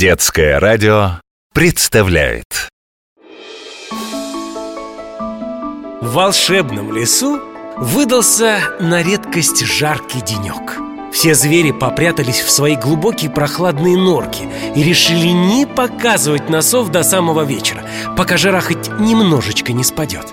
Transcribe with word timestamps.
Детское 0.00 0.58
радио 0.58 1.20
представляет. 1.52 2.70
В 6.00 6.14
волшебном 6.14 6.94
лесу 6.94 7.38
выдался 7.76 8.60
на 8.80 9.02
редкость 9.02 9.62
жаркий 9.66 10.22
денек 10.22 10.78
Все 11.12 11.34
звери 11.34 11.72
попрятались 11.72 12.40
в 12.40 12.50
свои 12.50 12.76
глубокие 12.76 13.30
прохладные 13.30 13.98
норки 13.98 14.48
И 14.74 14.82
решили 14.82 15.28
не 15.28 15.66
показывать 15.66 16.48
носов 16.48 16.90
до 16.90 17.02
самого 17.02 17.44
вечера 17.44 17.84
Пока 18.16 18.38
жара 18.38 18.62
хоть 18.62 18.88
немножечко 18.98 19.74
не 19.74 19.84
спадет 19.84 20.28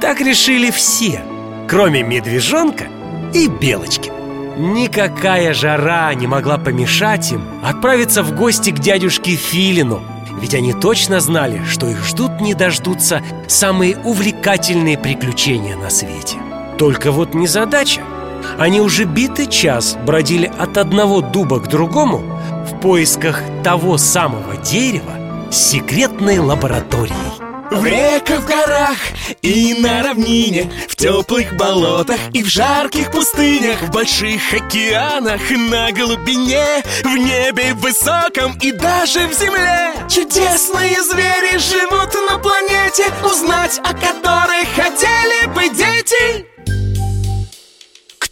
Так 0.00 0.22
решили 0.22 0.70
все, 0.70 1.22
кроме 1.68 2.02
медвежонка 2.02 2.86
и 3.34 3.46
белочки 3.46 4.15
Никакая 4.56 5.52
жара 5.52 6.14
не 6.14 6.26
могла 6.26 6.56
помешать 6.56 7.30
им 7.30 7.42
отправиться 7.62 8.22
в 8.22 8.34
гости 8.34 8.70
к 8.70 8.78
дядюшке 8.78 9.32
Филину. 9.32 10.00
Ведь 10.40 10.54
они 10.54 10.72
точно 10.72 11.20
знали, 11.20 11.62
что 11.68 11.86
их 11.86 12.02
ждут 12.04 12.40
не 12.40 12.54
дождутся 12.54 13.22
самые 13.48 13.98
увлекательные 13.98 14.96
приключения 14.96 15.76
на 15.76 15.90
свете. 15.90 16.38
Только 16.78 17.12
вот 17.12 17.34
незадача. 17.34 18.00
Они 18.58 18.80
уже 18.80 19.04
битый 19.04 19.46
час 19.46 19.96
бродили 20.06 20.50
от 20.58 20.78
одного 20.78 21.20
дуба 21.20 21.58
к 21.58 21.68
другому 21.68 22.22
В 22.66 22.80
поисках 22.80 23.42
того 23.62 23.98
самого 23.98 24.56
дерева 24.56 25.48
с 25.50 25.56
секретной 25.56 26.38
лабораторией 26.38 27.25
в 27.70 27.84
реках, 27.84 28.40
в 28.40 28.46
горах 28.46 28.98
и 29.42 29.74
на 29.78 30.02
равнине 30.02 30.70
В 30.88 30.96
теплых 30.96 31.56
болотах 31.56 32.18
и 32.32 32.42
в 32.42 32.46
жарких 32.46 33.10
пустынях 33.10 33.82
В 33.82 33.90
больших 33.90 34.52
океанах, 34.52 35.40
на 35.50 35.92
глубине 35.92 36.82
В 37.02 37.16
небе 37.16 37.74
высоком 37.74 38.56
и 38.60 38.72
даже 38.72 39.26
в 39.26 39.32
земле. 39.32 39.94
Чудесные 40.08 41.02
звери 41.02 41.58
живут 41.58 42.14
на 42.28 42.38
планете 42.38 43.06
Узнать 43.24 43.80
о 43.84 43.92
которых 43.92 44.68
хотели 44.74 45.46
бы 45.46 45.68
дети 45.74 46.55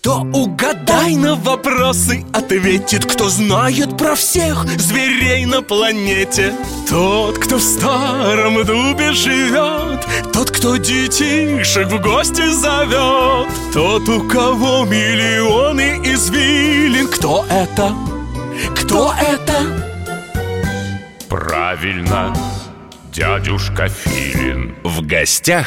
кто 0.05 0.21
угадай 0.35 1.17
на 1.17 1.35
вопросы 1.35 2.27
ответит 2.35 3.07
Кто 3.07 3.31
знает 3.31 3.97
про 3.97 4.15
всех 4.15 4.67
зверей 4.79 5.47
на 5.47 5.63
планете. 5.63 6.53
Тот, 6.87 7.39
кто 7.39 7.57
в 7.57 7.63
старом 7.63 8.63
дубе 8.67 9.13
живет 9.13 10.07
Тот, 10.31 10.51
кто 10.51 10.77
детишек 10.77 11.89
в 11.89 12.03
гости 12.03 12.47
зовет. 12.51 13.49
Тот, 13.73 14.07
у 14.11 14.29
кого 14.29 14.85
миллионы 14.85 15.99
извилин. 16.05 17.09
Кто 17.09 17.47
это? 17.49 17.95
Кто 18.77 19.15
это? 19.19 19.89
Правильно, 21.31 22.37
дядюшка 23.11 23.89
Филин. 23.89 24.77
В 24.85 25.01
гостях 25.01 25.67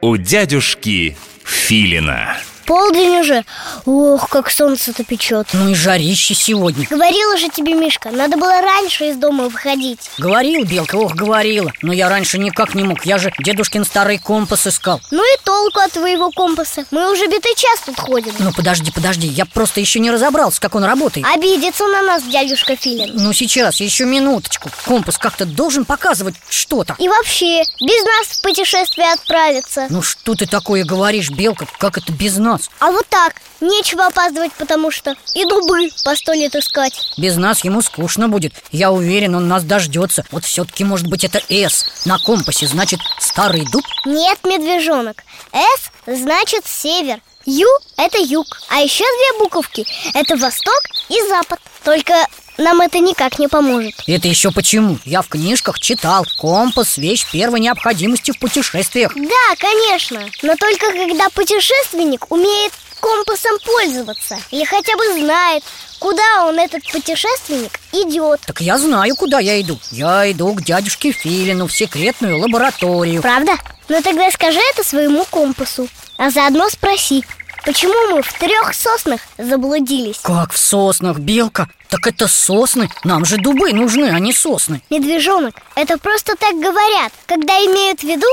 у 0.00 0.16
дядюшки 0.16 1.18
Филина 1.44 2.38
Полдень 2.66 3.18
уже. 3.20 3.44
Ох, 3.86 4.28
как 4.28 4.50
солнце-то 4.50 5.04
печет. 5.04 5.48
Ну 5.52 5.68
и 5.68 5.74
жарище 5.74 6.34
сегодня. 6.34 6.86
Говорила 6.88 7.36
же 7.36 7.48
тебе, 7.48 7.74
Мишка, 7.74 8.10
надо 8.10 8.36
было 8.36 8.60
раньше 8.60 9.10
из 9.10 9.16
дома 9.16 9.44
выходить. 9.48 10.10
Говорил, 10.18 10.64
Белка, 10.64 10.96
ох, 10.96 11.14
говорила. 11.14 11.70
Но 11.82 11.92
я 11.92 12.08
раньше 12.08 12.38
никак 12.38 12.74
не 12.74 12.82
мог. 12.84 13.04
Я 13.04 13.18
же 13.18 13.32
дедушкин 13.38 13.84
старый 13.84 14.18
компас 14.18 14.66
искал. 14.66 15.00
Ну 15.10 15.22
и 15.22 15.38
толку 15.44 15.80
от 15.80 15.92
твоего 15.92 16.30
компаса. 16.30 16.84
Мы 16.90 17.12
уже 17.12 17.26
битый 17.26 17.54
час 17.56 17.80
тут 17.84 17.98
ходим. 17.98 18.32
Ну 18.38 18.52
подожди, 18.52 18.90
подожди. 18.90 19.26
Я 19.26 19.44
просто 19.46 19.80
еще 19.80 20.00
не 20.00 20.10
разобрался, 20.10 20.60
как 20.60 20.74
он 20.74 20.84
работает. 20.84 21.26
Обидится 21.34 21.86
на 21.86 22.02
нас 22.02 22.22
дядюшка 22.24 22.76
Филин. 22.76 23.12
Ну 23.14 23.32
сейчас, 23.32 23.80
еще 23.80 24.04
минуточку. 24.04 24.70
Компас 24.84 25.18
как-то 25.18 25.44
должен 25.44 25.84
показывать 25.84 26.34
что-то. 26.48 26.96
И 26.98 27.08
вообще, 27.08 27.62
без 27.80 28.04
нас 28.04 28.38
в 28.38 28.42
путешествие 28.42 29.12
отправиться. 29.12 29.86
Ну 29.90 30.02
что 30.02 30.34
ты 30.34 30.46
такое 30.46 30.84
говоришь, 30.84 31.30
Белка? 31.30 31.66
Как 31.78 31.98
это 31.98 32.12
без 32.12 32.36
нас? 32.36 32.53
Нас? 32.54 32.70
А 32.80 32.90
вот 32.90 33.06
так, 33.08 33.34
нечего 33.60 34.06
опаздывать, 34.06 34.52
потому 34.52 34.90
что 34.90 35.14
и 35.34 35.44
дубы 35.44 35.88
по 36.04 36.14
сто 36.16 36.32
лет 36.32 36.54
искать. 36.54 37.12
Без 37.16 37.36
нас 37.36 37.64
ему 37.64 37.82
скучно 37.82 38.28
будет. 38.28 38.54
Я 38.70 38.90
уверен, 38.90 39.34
он 39.34 39.48
нас 39.48 39.64
дождется. 39.64 40.24
Вот 40.30 40.44
все-таки 40.44 40.84
может 40.84 41.08
быть 41.08 41.24
это 41.24 41.40
«С» 41.48 42.06
на 42.06 42.18
компасе 42.18 42.66
Значит, 42.66 43.00
старый 43.20 43.66
дуб? 43.70 43.84
Нет, 44.06 44.38
медвежонок. 44.44 45.22
«С» 45.52 45.90
значит 46.06 46.66
север 46.66 47.20
Ю– 47.46 47.68
это 47.96 48.18
юг. 48.18 48.46
А 48.70 48.80
еще 48.80 49.04
две 49.04 49.38
буковки– 49.38 49.84
это 50.14 50.36
восток 50.36 50.80
и 51.10 51.20
запад 51.28 51.60
Только 51.84 52.14
нам 52.58 52.80
это 52.80 52.98
никак 52.98 53.38
не 53.38 53.48
поможет. 53.48 53.94
Это 54.06 54.28
еще 54.28 54.50
почему? 54.50 54.98
Я 55.04 55.22
в 55.22 55.28
книжках 55.28 55.78
читал. 55.78 56.26
Компас– 56.38 56.96
вещь 56.98 57.26
первой 57.30 57.60
необходимости 57.60 58.30
в 58.30 58.38
путешествиях. 58.38 59.12
Да, 59.14 59.56
конечно. 59.58 60.20
Но 60.42 60.54
только 60.56 60.86
когда 60.92 61.28
путешественник 61.30 62.30
умеет 62.30 62.72
компасом 63.00 63.58
пользоваться 63.64 64.38
Или 64.50 64.64
хотя 64.64 64.96
бы 64.96 65.12
знает, 65.12 65.62
куда 65.98 66.46
он, 66.46 66.58
этот 66.58 66.82
путешественник, 66.90 67.78
идет 67.92 68.40
Так 68.46 68.62
я 68.62 68.78
знаю, 68.78 69.14
куда 69.14 69.40
я 69.40 69.60
иду. 69.60 69.78
Я 69.90 70.30
иду 70.30 70.54
к 70.54 70.62
дядюшке 70.62 71.12
Филину 71.12 71.66
в 71.66 71.72
секретную 71.72 72.38
лабораторию. 72.38 73.20
Правда? 73.20 73.52
Ну 73.88 74.00
тогда 74.00 74.30
скажи 74.30 74.60
это 74.72 74.82
своему 74.82 75.26
компасу 75.26 75.88
А 76.16 76.30
заодно 76.30 76.70
спроси, 76.70 77.24
Почему 77.64 78.14
мы 78.14 78.22
в 78.22 78.32
трех 78.34 78.74
соснах 78.74 79.20
заблудились? 79.38 80.20
Как 80.22 80.52
в 80.52 80.58
соснах, 80.58 81.18
Белка? 81.18 81.68
Так 81.88 82.06
это 82.06 82.28
сосны, 82.28 82.90
нам 83.04 83.24
же 83.24 83.38
дубы 83.38 83.72
нужны, 83.72 84.10
а 84.12 84.18
не 84.18 84.32
сосны 84.32 84.82
Медвежонок, 84.90 85.54
это 85.76 85.96
просто 85.96 86.34
так 86.36 86.54
говорят, 86.56 87.12
когда 87.26 87.54
имеют 87.54 88.00
в 88.00 88.04
виду, 88.04 88.26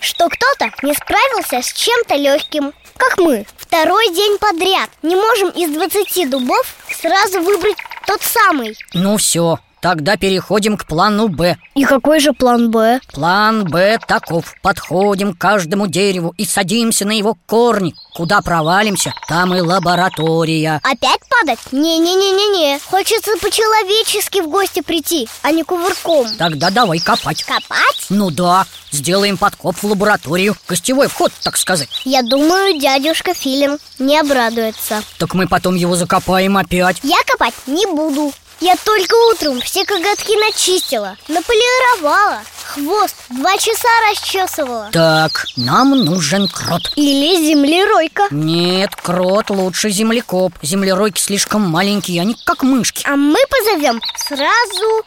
что 0.00 0.28
кто-то 0.28 0.70
не 0.82 0.92
справился 0.92 1.62
с 1.62 1.72
чем-то 1.72 2.16
легким 2.16 2.72
Как 2.96 3.18
мы, 3.18 3.46
второй 3.56 4.08
день 4.12 4.36
подряд 4.38 4.90
не 5.02 5.14
можем 5.16 5.50
из 5.50 5.70
20 5.70 6.28
дубов 6.28 6.66
сразу 7.00 7.40
выбрать 7.40 7.78
тот 8.06 8.20
самый 8.20 8.76
Ну 8.92 9.16
все, 9.16 9.60
Тогда 9.84 10.16
переходим 10.16 10.78
к 10.78 10.86
плану 10.86 11.28
Б. 11.28 11.58
И 11.74 11.84
какой 11.84 12.18
же 12.18 12.32
план 12.32 12.70
Б? 12.70 13.00
План 13.12 13.64
Б 13.64 13.98
таков. 14.08 14.54
Подходим 14.62 15.34
к 15.34 15.38
каждому 15.38 15.88
дереву 15.88 16.32
и 16.38 16.46
садимся 16.46 17.04
на 17.04 17.10
его 17.10 17.36
корни. 17.44 17.94
Куда 18.14 18.40
провалимся, 18.40 19.12
там 19.28 19.54
и 19.54 19.60
лаборатория. 19.60 20.80
Опять 20.82 21.20
падать? 21.28 21.58
Не-не-не-не-не. 21.70 22.78
Хочется 22.78 23.32
по-человечески 23.42 24.40
в 24.40 24.48
гости 24.48 24.80
прийти, 24.80 25.28
а 25.42 25.50
не 25.50 25.64
кувырком. 25.64 26.28
Тогда 26.38 26.70
давай 26.70 26.98
копать. 27.00 27.42
Копать? 27.42 28.06
Ну 28.08 28.30
да, 28.30 28.64
сделаем 28.90 29.36
подкоп 29.36 29.76
в 29.76 29.84
лабораторию. 29.84 30.56
Гостевой 30.66 31.08
вход, 31.08 31.30
так 31.42 31.58
сказать. 31.58 31.90
Я 32.06 32.22
думаю, 32.22 32.80
дядюшка 32.80 33.34
Филин 33.34 33.78
не 33.98 34.18
обрадуется. 34.18 35.02
Так 35.18 35.34
мы 35.34 35.46
потом 35.46 35.74
его 35.74 35.94
закопаем 35.94 36.56
опять. 36.56 37.00
Я 37.02 37.18
копать 37.26 37.54
не 37.66 37.84
буду 37.84 38.32
я 38.60 38.76
только 38.76 39.14
утром 39.32 39.60
все 39.60 39.84
коготки 39.84 40.38
начистила, 40.38 41.16
наполировала 41.28 42.42
Хвост 42.74 43.14
два 43.28 43.56
часа 43.56 43.88
расчесывала. 44.10 44.88
Так, 44.90 45.46
нам 45.56 45.90
нужен 45.90 46.48
крот. 46.48 46.92
Или 46.96 47.36
землеройка. 47.52 48.26
Нет, 48.30 48.96
крот 48.96 49.50
лучше 49.50 49.90
землекоп. 49.90 50.52
Землеройки 50.62 51.20
слишком 51.20 51.62
маленькие, 51.62 52.20
они 52.20 52.34
как 52.44 52.62
мышки. 52.62 53.06
А 53.06 53.16
мы 53.16 53.38
позовем 53.48 54.00
сразу 54.16 55.04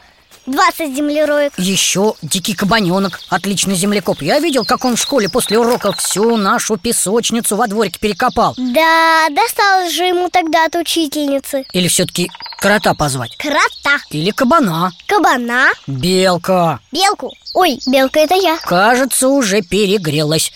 20 0.47 0.95
землероек. 0.95 1.53
Еще 1.57 2.15
дикий 2.21 2.55
кабаненок, 2.55 3.19
отличный 3.29 3.75
землекоп. 3.75 4.21
Я 4.21 4.39
видел, 4.39 4.65
как 4.65 4.85
он 4.85 4.95
в 4.95 4.99
школе 4.99 5.29
после 5.29 5.59
урока 5.59 5.91
всю 5.93 6.37
нашу 6.37 6.77
песочницу 6.77 7.55
во 7.55 7.67
дворике 7.67 7.99
перекопал. 7.99 8.55
Да, 8.57 9.27
досталось 9.29 9.93
же 9.93 10.03
ему 10.05 10.29
тогда 10.29 10.65
от 10.65 10.75
учительницы. 10.75 11.65
Или 11.73 11.87
все-таки 11.89 12.31
крота 12.59 12.93
позвать? 12.93 13.35
Крота. 13.37 13.99
Или 14.09 14.31
кабана? 14.31 14.91
Кабана. 15.05 15.67
Белка. 15.85 16.79
Белку? 16.91 17.33
Ой, 17.53 17.79
белка 17.85 18.19
это 18.21 18.35
я. 18.35 18.57
Кажется, 18.57 19.27
уже 19.27 19.61
перегрелась. 19.61 20.51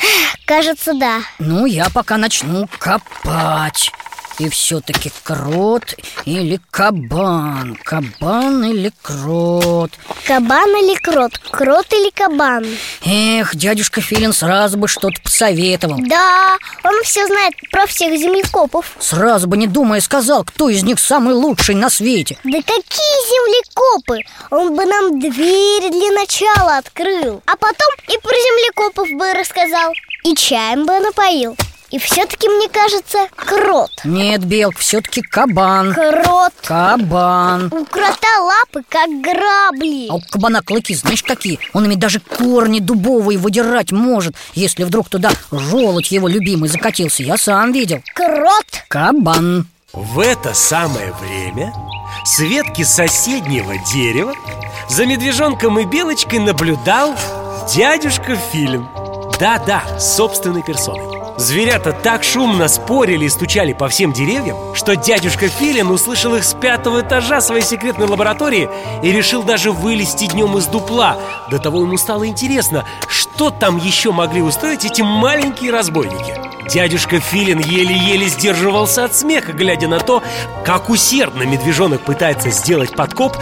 Кажется, 0.45 0.93
да. 0.93 1.19
Ну, 1.39 1.65
я 1.65 1.89
пока 1.89 2.17
начну 2.17 2.67
копать 2.79 3.91
и 4.41 4.49
все-таки 4.49 5.11
крот 5.23 5.95
или 6.25 6.59
кабан? 6.71 7.77
Кабан 7.83 8.63
или 8.63 8.91
крот? 9.01 9.91
Кабан 10.25 10.69
или 10.77 10.95
крот? 10.95 11.37
Крот 11.51 11.85
или 11.93 12.09
кабан? 12.09 12.65
Эх, 13.05 13.55
дядюшка 13.55 14.01
Филин 14.01 14.33
сразу 14.33 14.77
бы 14.77 14.87
что-то 14.87 15.21
посоветовал. 15.21 15.97
Да, 16.07 16.57
он 16.83 17.03
все 17.03 17.27
знает 17.27 17.53
про 17.71 17.85
всех 17.85 18.17
землекопов. 18.17 18.95
Сразу 18.99 19.47
бы 19.47 19.57
не 19.57 19.67
думая 19.67 20.01
сказал, 20.01 20.43
кто 20.43 20.69
из 20.69 20.83
них 20.83 20.99
самый 20.99 21.35
лучший 21.35 21.75
на 21.75 21.89
свете. 21.89 22.37
Да 22.43 22.57
какие 22.57 23.17
землекопы? 23.31 24.19
Он 24.49 24.75
бы 24.75 24.85
нам 24.85 25.19
дверь 25.19 25.91
для 25.91 26.11
начала 26.11 26.77
открыл 26.77 27.41
А 27.45 27.55
потом 27.55 27.89
и 28.07 28.17
про 28.17 28.33
землекопов 28.33 29.07
бы 29.11 29.33
рассказал. 29.33 29.93
И 30.23 30.35
чаем 30.35 30.85
бы 30.85 30.99
напоил 30.99 31.55
И 31.91 31.99
все-таки, 31.99 32.47
мне 32.47 32.69
кажется, 32.69 33.27
крот. 33.35 33.91
Нет, 34.05 34.45
Белк, 34.45 34.77
все-таки 34.77 35.21
кабан. 35.21 35.93
Крот. 35.93 36.53
Кабан. 36.63 37.65
У 37.65 37.85
крота 37.85 38.39
лапы 38.39 38.83
как 38.87 39.09
грабли. 39.21 40.07
А 40.09 40.15
у 40.15 40.21
кабана 40.21 40.61
клыки, 40.61 40.95
знаешь, 40.95 41.21
какие? 41.21 41.59
Он 41.73 41.85
ими 41.85 41.95
даже 41.95 42.21
корни 42.21 42.79
дубовые 42.79 43.37
выдирать 43.37 43.91
может 43.91 44.35
Если 44.53 44.83
вдруг 44.83 45.09
туда 45.09 45.31
желудь 45.51 46.11
его 46.11 46.29
любимый 46.29 46.69
закатился. 46.69 47.23
Я 47.23 47.37
сам 47.37 47.73
видел. 47.73 48.01
Крот. 48.15 48.65
Кабан. 48.87 49.67
В 49.91 50.19
это 50.19 50.53
самое 50.53 51.13
время 51.19 51.73
с 52.23 52.39
ветки 52.39 52.83
соседнего 52.83 53.73
дерева 53.93 54.33
за 54.89 55.05
медвежонком 55.05 55.79
и 55.79 55.85
белочкой 55.85 56.39
наблюдал 56.39 57.15
дядюшка 57.75 58.37
Филин. 58.51 58.87
Да-да, 59.37 59.83
собственной 59.99 60.63
персоной 60.63 61.20
Зверята 61.41 61.91
так 61.91 62.23
шумно 62.23 62.67
спорили 62.67 63.25
и 63.25 63.29
стучали 63.29 63.73
по 63.73 63.89
всем 63.89 64.13
деревьям, 64.13 64.75
что 64.75 64.95
дядюшка 64.95 65.47
Филин 65.47 65.89
услышал 65.89 66.35
их 66.35 66.43
с 66.43 66.53
пятого 66.53 67.01
этажа 67.01 67.41
своей 67.41 67.63
секретной 67.63 68.05
лаборатории 68.05 68.69
и 69.01 69.11
решил 69.11 69.41
даже 69.41 69.71
вылезти 69.71 70.27
днем 70.27 70.55
из 70.59 70.67
дупла. 70.67 71.17
До 71.49 71.57
того 71.57 71.81
ему 71.81 71.97
стало 71.97 72.27
интересно, 72.27 72.85
что 73.07 73.49
там 73.49 73.77
еще 73.77 74.11
могли 74.11 74.43
устроить 74.43 74.85
эти 74.85 75.01
маленькие 75.01 75.71
разбойники. 75.71 76.35
Дядюшка 76.69 77.19
Филин 77.19 77.57
еле-еле 77.57 78.27
сдерживался 78.27 79.05
от 79.05 79.15
смеха, 79.15 79.51
глядя 79.51 79.87
на 79.87 79.99
то, 79.99 80.21
как 80.63 80.91
усердно 80.91 81.41
медвежонок 81.41 82.01
пытается 82.01 82.51
сделать 82.51 82.95
подкоп 82.95 83.35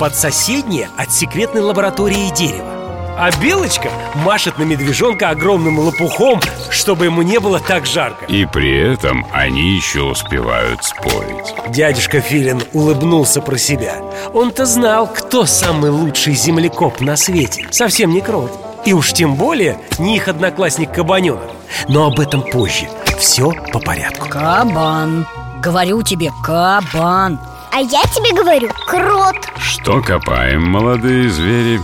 под 0.00 0.14
соседнее 0.16 0.88
от 0.96 1.12
секретной 1.12 1.60
лаборатории 1.60 2.34
дерево. 2.34 2.83
А 3.16 3.30
Белочка 3.40 3.90
машет 4.16 4.58
на 4.58 4.64
медвежонка 4.64 5.30
огромным 5.30 5.78
лопухом, 5.78 6.40
чтобы 6.70 7.04
ему 7.04 7.22
не 7.22 7.38
было 7.38 7.60
так 7.60 7.86
жарко. 7.86 8.24
И 8.26 8.44
при 8.44 8.92
этом 8.92 9.24
они 9.32 9.76
еще 9.76 10.02
успевают 10.02 10.82
спорить. 10.82 11.54
Дядюшка 11.68 12.20
Филин 12.20 12.62
улыбнулся 12.72 13.40
про 13.40 13.56
себя. 13.56 14.02
Он-то 14.32 14.66
знал, 14.66 15.06
кто 15.06 15.46
самый 15.46 15.90
лучший 15.90 16.34
землекоп 16.34 17.00
на 17.00 17.16
свете. 17.16 17.68
Совсем 17.70 18.10
не 18.10 18.20
крот. 18.20 18.50
И 18.84 18.92
уж 18.92 19.12
тем 19.12 19.36
более 19.36 19.78
не 19.98 20.16
их 20.16 20.28
одноклассник 20.28 20.92
Кабаненок 20.92 21.50
Но 21.88 22.06
об 22.06 22.18
этом 22.18 22.42
позже. 22.42 22.88
Все 23.18 23.52
по 23.72 23.78
порядку. 23.78 24.28
Кабан. 24.28 25.26
Говорю 25.60 26.02
тебе, 26.02 26.32
кабан. 26.42 27.38
А 27.72 27.80
я 27.80 28.02
тебе 28.02 28.32
говорю, 28.32 28.70
крот. 28.86 29.36
Что 29.56 30.00
копаем, 30.02 30.62
молодые 30.62 31.30
звери? 31.30 31.80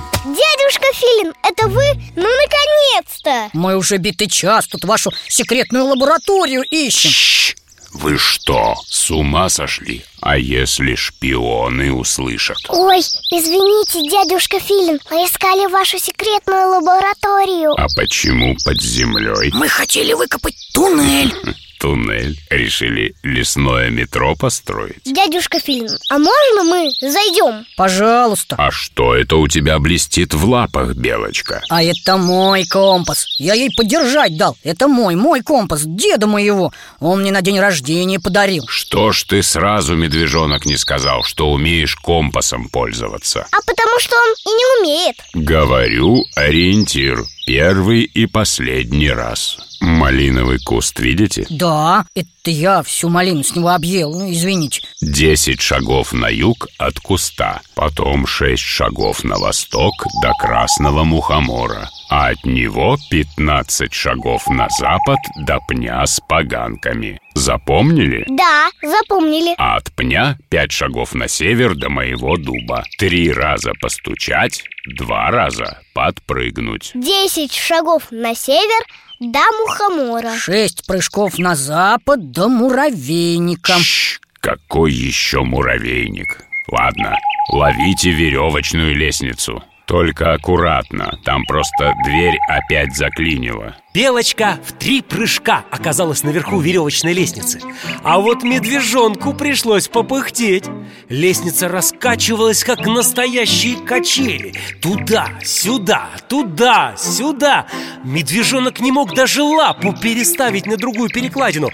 Филин, 0.92 1.32
это 1.42 1.68
вы? 1.68 1.84
Ну, 2.16 2.26
наконец-то! 2.26 3.50
Мы 3.52 3.76
уже 3.76 3.96
битый 3.98 4.28
час 4.28 4.66
тут 4.66 4.84
вашу 4.84 5.12
секретную 5.28 5.86
лабораторию 5.86 6.62
ищем 6.62 7.10
Шш! 7.10 7.56
Вы 7.92 8.18
что, 8.18 8.76
с 8.86 9.10
ума 9.10 9.48
сошли? 9.48 10.04
А 10.20 10.38
если 10.38 10.94
шпионы 10.94 11.92
услышат? 11.92 12.58
Ой, 12.68 13.00
извините, 13.00 14.08
дядюшка 14.08 14.60
Филин 14.60 15.00
Мы 15.10 15.26
искали 15.26 15.66
вашу 15.70 15.98
секретную 15.98 16.68
лабораторию 16.68 17.72
А 17.72 17.86
почему 17.96 18.56
под 18.64 18.80
землей? 18.80 19.50
Мы 19.52 19.68
хотели 19.68 20.12
выкопать 20.12 20.54
туннель 20.72 21.34
Туннель? 21.80 22.38
Решили 22.50 23.14
лесное 23.22 23.88
метро 23.88 24.36
построить? 24.36 25.02
Дядюшка 25.06 25.58
Филин, 25.58 25.96
а 26.10 26.18
можно 26.18 26.62
мы 26.64 26.90
зайдем? 27.00 27.64
Пожалуйста 27.74 28.56
А 28.58 28.70
что 28.70 29.14
это 29.16 29.36
у 29.36 29.48
тебя 29.48 29.78
блестит 29.78 30.34
в 30.34 30.46
лапах, 30.46 30.94
Белочка? 30.94 31.62
А 31.70 31.82
это 31.82 32.18
мой 32.18 32.66
компас 32.66 33.24
Я 33.38 33.54
ей 33.54 33.70
подержать 33.74 34.36
дал 34.36 34.58
Это 34.62 34.88
мой, 34.88 35.14
мой 35.14 35.40
компас, 35.40 35.84
деда 35.86 36.26
моего 36.26 36.70
Он 37.00 37.22
мне 37.22 37.32
на 37.32 37.40
день 37.40 37.58
рождения 37.58 38.20
подарил 38.20 38.66
Что 38.68 39.12
ж 39.12 39.24
ты 39.24 39.42
сразу, 39.42 39.96
медвежонок, 39.96 40.66
не 40.66 40.76
сказал, 40.76 41.24
что 41.24 41.50
умеешь 41.50 41.96
компасом 41.96 42.68
пользоваться? 42.68 43.46
А 43.50 43.56
потому 43.66 43.98
что 44.00 44.16
он 44.16 44.34
и 44.34 44.48
не 44.48 44.80
умеет 44.80 45.16
Говорю, 45.32 46.22
ориентир 46.36 47.24
Первый 47.46 48.02
и 48.02 48.26
последний 48.26 49.10
раз 49.10 49.56
Малиновый 49.80 50.58
куст 50.58 50.98
видите? 51.00 51.46
Да, 51.50 52.04
это 52.14 52.50
я 52.50 52.82
всю 52.82 53.08
малину 53.08 53.42
с 53.42 53.54
него 53.56 53.70
объел 53.70 54.12
Ну, 54.12 54.30
извините. 54.30 54.82
Десять 55.00 55.60
шагов 55.60 56.12
на 56.12 56.28
юг 56.28 56.68
от 56.78 57.00
куста 57.00 57.60
Потом 57.74 58.26
шесть 58.26 58.62
шагов 58.62 59.24
на 59.24 59.38
восток 59.38 59.94
до 60.22 60.32
красного 60.38 61.04
мухомора 61.04 61.88
А 62.10 62.28
от 62.28 62.44
него 62.44 62.98
пятнадцать 63.10 63.94
шагов 63.94 64.46
на 64.48 64.68
запад 64.68 65.18
до 65.36 65.58
пня 65.66 66.06
с 66.06 66.20
поганками. 66.20 67.18
Запомнили? 67.34 68.24
Да, 68.28 68.68
запомнили. 68.82 69.54
А 69.56 69.76
от 69.76 69.92
пня 69.94 70.36
пять 70.50 70.72
шагов 70.72 71.14
на 71.14 71.28
север 71.28 71.74
до 71.74 71.88
моего 71.88 72.36
дуба. 72.36 72.84
Три 72.98 73.32
раза 73.32 73.72
постучать, 73.80 74.64
два 74.96 75.30
раза 75.30 75.80
подпрыгнуть. 75.94 76.90
Десять 76.94 77.54
шагов 77.54 78.08
на 78.10 78.34
север 78.34 78.84
до 79.20 79.40
мухомора. 79.60 80.34
Шесть 80.36 80.86
прыжков 80.86 81.38
на 81.38 81.54
запад 81.54 82.32
до 82.32 82.48
муравейника. 82.48 83.78
Шш, 83.78 84.20
какой 84.40 84.92
еще 84.92 85.42
муравейник? 85.42 86.42
Ладно, 86.68 87.14
ловите 87.52 88.10
веревочную 88.10 88.96
лестницу 88.96 89.62
Только 89.90 90.34
аккуратно, 90.34 91.18
там 91.24 91.44
просто 91.46 91.94
дверь 92.04 92.38
опять 92.48 92.94
заклинила. 92.94 93.74
Белочка 93.92 94.60
в 94.64 94.72
три 94.74 95.02
прыжка 95.02 95.64
оказалась 95.68 96.22
наверху 96.22 96.60
веревочной 96.60 97.12
лестницы. 97.12 97.60
А 98.04 98.20
вот 98.20 98.44
медвежонку 98.44 99.34
пришлось 99.34 99.88
попыхтеть. 99.88 100.66
Лестница 101.08 101.66
раскачивалась, 101.66 102.62
как 102.62 102.86
настоящие 102.86 103.84
качели. 103.84 104.54
Туда, 104.80 105.30
сюда, 105.42 106.06
туда, 106.28 106.94
сюда. 106.96 107.66
Медвежонок 108.04 108.78
не 108.78 108.92
мог 108.92 109.12
даже 109.12 109.42
лапу 109.42 109.92
переставить 109.92 110.66
на 110.66 110.76
другую 110.76 111.10
перекладину. 111.10 111.70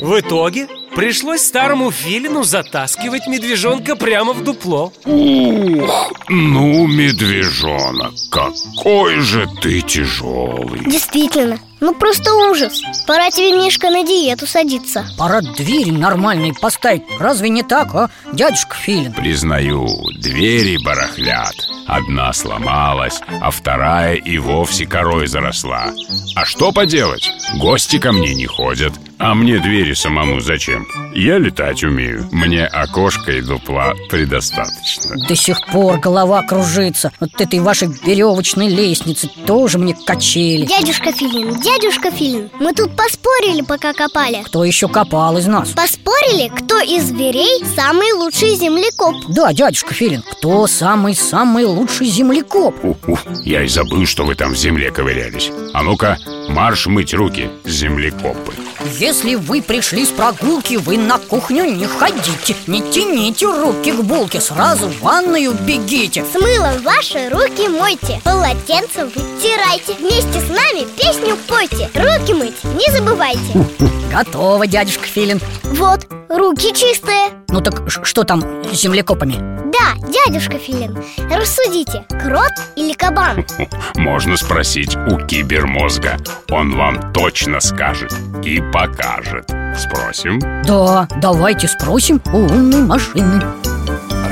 В 0.00 0.18
итоге 0.18 0.66
пришлось 0.94 1.42
старому 1.42 1.90
филину 1.90 2.42
затаскивать 2.42 3.26
медвежонка 3.26 3.96
прямо 3.96 4.32
в 4.32 4.42
дупло. 4.44 4.92
Ух, 5.04 6.12
ну, 6.28 6.86
медвежонок, 6.86 8.12
какой 8.30 9.20
же 9.20 9.48
ты 9.60 9.80
тяжелый. 9.80 10.80
Действительно, 10.84 11.58
ну 11.80 11.94
просто 11.94 12.32
ужас. 12.50 12.82
Пора 13.06 13.30
тебе, 13.30 13.52
Мишка, 13.52 13.90
на 13.90 14.02
диету 14.02 14.46
садиться. 14.46 15.06
Пора 15.18 15.40
двери 15.40 15.90
нормальные 15.90 16.54
поставить. 16.54 17.02
Разве 17.18 17.48
не 17.48 17.62
так, 17.62 17.94
а, 17.94 18.10
дядюшка 18.32 18.74
Филин? 18.76 19.12
Признаю, 19.12 19.86
двери 20.18 20.76
барахлят. 20.82 21.54
Одна 21.86 22.32
сломалась, 22.32 23.20
а 23.40 23.50
вторая 23.50 24.14
и 24.14 24.38
вовсе 24.38 24.86
корой 24.86 25.26
заросла. 25.26 25.92
А 26.36 26.44
что 26.44 26.70
поделать? 26.72 27.28
Гости 27.56 27.98
ко 27.98 28.12
мне 28.12 28.34
не 28.34 28.46
ходят 28.46 28.92
А 29.22 29.34
мне 29.34 29.58
двери 29.58 29.92
самому 29.92 30.40
зачем? 30.40 30.86
Я 31.14 31.36
летать 31.36 31.84
умею. 31.84 32.26
Мне 32.32 32.64
окошко 32.64 33.32
и 33.32 33.42
дупла 33.42 33.92
предостаточно. 34.08 35.14
До 35.28 35.36
сих 35.36 35.58
пор 35.66 35.98
голова 35.98 36.42
кружится. 36.42 37.12
Вот 37.20 37.38
этой 37.38 37.58
вашей 37.60 37.88
веревочной 37.88 38.68
лестницы 38.68 39.28
Тоже 39.46 39.76
мне 39.76 39.94
качели. 40.06 40.64
Дядюшка 40.64 41.12
Филин, 41.12 41.60
дядюшка 41.60 42.10
Филин 42.10 42.48
Мы 42.60 42.72
тут 42.72 42.96
поспорили, 42.96 43.60
пока 43.60 43.92
копали. 43.92 44.42
Кто 44.46 44.64
еще 44.64 44.88
копал 44.88 45.36
из 45.36 45.46
нас? 45.46 45.68
Поспорили, 45.72 46.48
кто 46.48 46.80
из 46.80 47.04
зверей 47.04 47.62
самый 47.76 48.12
лучший 48.14 48.54
землекоп. 48.54 49.16
Да, 49.28 49.52
дядюшка 49.52 49.92
Филин, 49.92 50.22
кто 50.22 50.66
самый-самый 50.66 51.66
лучший 51.66 52.06
землекоп? 52.06 52.74
Ух, 53.06 53.20
я 53.44 53.64
и 53.64 53.68
забыл, 53.68 54.06
что 54.06 54.24
вы 54.24 54.34
там 54.34 54.54
в 54.54 54.56
земле 54.56 54.90
ковырялись. 54.90 55.50
А 55.74 55.82
ну-ка, 55.82 56.16
марш 56.50 56.86
мыть 56.86 57.14
руки, 57.14 57.48
землекопы. 57.64 58.52
Если 58.98 59.34
вы 59.34 59.62
пришли 59.62 60.04
с 60.04 60.08
прогулки, 60.08 60.76
вы 60.76 60.96
на 60.96 61.18
кухню 61.18 61.64
не 61.64 61.86
ходите 61.86 62.56
Не 62.66 62.80
тяните 62.80 63.46
руки 63.46 63.92
к 63.92 64.00
булке, 64.00 64.40
сразу 64.40 64.88
в 64.88 65.00
ванную 65.00 65.52
бегите. 65.52 66.24
С 66.24 66.34
мылом 66.34 66.82
ваши 66.82 67.28
руки 67.28 67.68
мойте 67.68 68.20
Полотенцем 68.24 69.08
вытирайте 69.08 69.94
Вместе 70.00 70.40
с 70.40 70.48
нами 70.48 70.86
песню 70.96 71.36
пойте 71.46 71.90
Руки 71.94 72.32
мыть 72.32 72.64
не 72.64 72.90
забывайте. 72.90 73.66
Готово, 74.10 74.66
дядюшка 74.66 75.04
Филин 75.04 75.40
Вот, 75.70 76.06
руки 76.28 76.74
чистые 76.74 77.44
Ну 77.48 77.60
так 77.60 77.88
что 78.04 78.24
там 78.24 78.42
с 78.64 78.80
землекопами? 78.80 79.34
Да, 79.70 79.94
дядюшка 80.08 80.58
Филин 80.58 80.98
Рассудите, 81.30 82.04
крот 82.22 82.52
или 82.76 82.92
кабан? 82.92 83.44
Можно 83.94 84.36
спросить 84.36 84.96
у 84.96 85.18
кибермозга 85.26 86.16
Он 86.50 86.74
вам 86.76 87.12
точно 87.12 87.60
скажет 87.60 88.12
и 88.44 88.60
покажет 88.72 89.48
Спросим? 89.78 90.40
Да, 90.64 91.06
давайте 91.20 91.68
спросим 91.68 92.20
у 92.32 92.38
умной 92.38 92.82
машины 92.82 93.40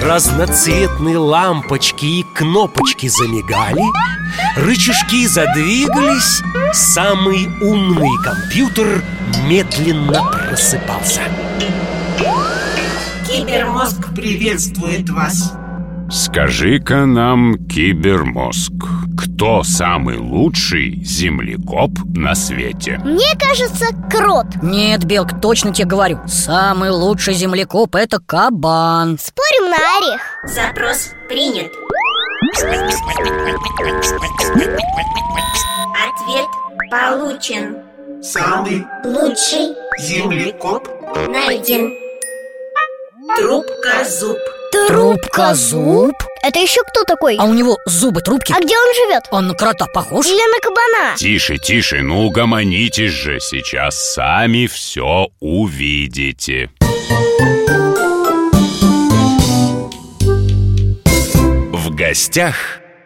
Разноцветные 0.03 1.19
лампочки 1.19 2.07
и 2.07 2.23
кнопочки 2.35 3.09
замигали 3.09 3.83
Рычажки 4.57 5.27
задвигались 5.27 6.43
самый 6.73 7.49
умный 7.61 8.11
компьютер 8.23 9.03
медленно 9.47 10.23
просыпался. 10.31 11.23
Кибермозг 13.27 14.15
приветствует 14.15 15.09
вас. 15.11 15.55
Скажи-ка 16.11 17.05
нам, 17.05 17.67
кибермозг, 17.67 18.73
кто 19.19 19.63
самый 19.63 20.17
лучший 20.17 21.03
землекоп 21.05 21.91
на 22.15 22.35
свете? 22.35 22.99
Мне 23.05 23.35
кажется, 23.39 23.87
крот. 24.11 24.47
Нет, 24.63 25.05
Белка, 25.05 25.37
точно 25.37 25.75
тебе 25.75 25.87
говорю. 25.87 26.21
Самый 26.27 26.91
лучший 26.91 27.35
землекоп– 27.35 27.95
это 27.97 28.21
кабан. 28.21 29.19
Спорим 29.19 29.48
на 29.69 29.77
орех 29.99 30.21
Запрос 30.45 31.11
принят 31.29 31.73
Ответ 35.95 36.49
получен 36.91 37.77
Самый 38.23 38.87
Лучший 39.05 39.75
землекоп 39.99 40.89
найден 41.29 41.93
Трубка 43.37 44.05
зуб 44.05 44.39
Трубка 44.87 45.55
зуб? 45.55 46.15
Это 46.43 46.59
еще 46.61 46.83
кто 46.83 47.05
такой? 47.05 47.37
А 47.37 47.45
у 47.45 47.53
него 47.53 47.79
зубы 47.87 48.21
трубки? 48.21 48.53
А 48.53 48.61
где 48.61 48.75
он 48.77 48.95
живет? 48.95 49.25
Он 49.31 49.49
на 49.49 49.55
крота 49.55 49.87
похож? 49.87 50.27
Или 50.27 50.55
на 50.55 50.61
кабана? 50.61 51.17
Тише, 51.17 51.59
тише, 51.59 52.03
ну 52.03 52.27
угомонитесь 52.27 53.13
же, 53.13 53.41
сейчас 53.41 54.15
сами 54.15 54.67
все 54.67 55.29
увидите. 55.41 56.71
В 56.81 57.58
гостях 61.99 62.55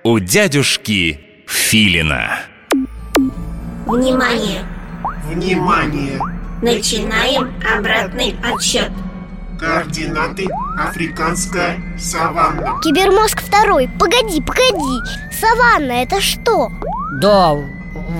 у 0.04 0.18
дядюшки 0.18 1.18
Филина. 1.46 2.40
Внимание! 3.86 4.66
Внимание! 5.24 6.20
Начинаем 6.60 7.54
обратный 7.74 8.36
отсчет. 8.44 8.92
Координаты 9.58 10.46
Африканская 10.78 11.78
саванна. 11.98 12.78
Кибермозг 12.82 13.40
второй. 13.40 13.88
Погоди, 13.98 14.42
погоди. 14.42 15.00
Саванна 15.40 16.02
это 16.02 16.20
что? 16.20 16.70
Да, 17.18 17.54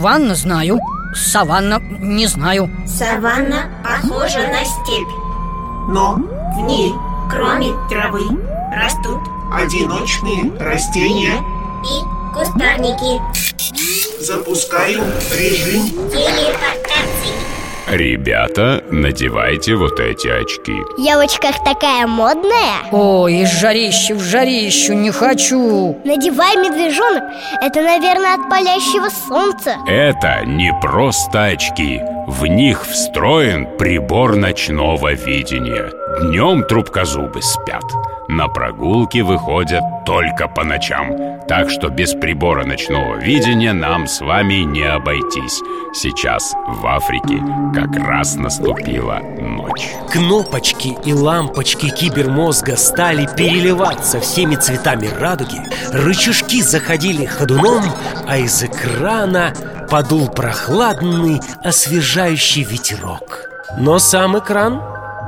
ванна 0.00 0.34
знаю. 0.34 0.78
Саванна 1.14 1.80
не 2.00 2.26
знаю. 2.26 2.70
Саванна 2.86 3.70
похожа 3.84 4.48
на 4.48 4.64
степь. 4.64 5.14
Но 5.88 6.14
В 6.56 6.60
ней, 6.62 6.94
кроме 7.30 7.72
травы, 7.90 8.22
растут 8.72 9.20
одиночные 9.54 10.52
растения 10.58 11.42
и 11.84 12.34
кустарники 12.34 13.20
Запускаю 14.20 15.02
режим 15.36 15.88
Телепортации 16.10 17.32
Ребята, 17.88 18.82
надевайте 18.90 19.74
вот 19.74 19.98
эти 19.98 20.28
очки. 20.28 20.72
Я 20.96 21.18
в 21.18 21.20
очках 21.20 21.62
такая 21.64 22.06
модная 22.06 22.88
Ой, 22.92 23.40
из 23.40 23.60
жарища 23.60 24.14
в 24.14 24.20
жарищу 24.20 24.94
не 24.94 25.10
хочу 25.10 25.98
Надевай, 26.04 26.56
медвежонок 26.56 27.24
Это, 27.60 27.82
наверное, 27.82 28.34
от 28.34 28.48
палящего 28.48 29.08
солнца 29.28 29.76
Это 29.86 30.44
не 30.46 30.72
просто 30.80 31.44
очки. 31.46 32.00
В 32.28 32.46
них 32.46 32.86
встроен 32.86 33.66
прибор 33.76 34.36
ночного 34.36 35.12
видения. 35.12 35.90
Днем 36.20 36.64
трубкозубы 36.64 37.42
спят. 37.42 37.82
На 38.34 38.48
прогулки 38.48 39.18
выходят 39.18 39.84
только 40.06 40.48
по 40.48 40.64
ночам. 40.64 41.10
Так 41.46 41.68
что 41.68 41.90
без 41.90 42.14
прибора 42.14 42.64
ночного 42.64 43.16
видения 43.16 43.74
нам 43.74 44.06
с 44.06 44.22
вами 44.22 44.64
не 44.64 44.84
обойтись. 44.84 45.60
Сейчас 45.92 46.54
в 46.66 46.86
Африке 46.86 47.44
как 47.74 47.94
раз 48.02 48.36
наступила 48.36 49.18
ночь. 49.38 49.86
Кнопочки 50.10 50.96
и 51.04 51.12
лампочки 51.12 51.90
кибермозга 51.90 52.78
стали 52.78 53.28
переливаться 53.36 54.18
всеми 54.18 54.56
цветами 54.56 55.08
радуги 55.08 55.60
Рычажки 55.92 56.62
заходили 56.62 57.26
ходуном, 57.26 57.84
а 58.26 58.38
из 58.38 58.62
экрана 58.62 59.52
подул 59.90 60.30
прохладный, 60.30 61.38
освежающий 61.62 62.62
ветерок 62.62 63.50
Но 63.76 63.98
сам 63.98 64.38
экран 64.38 64.82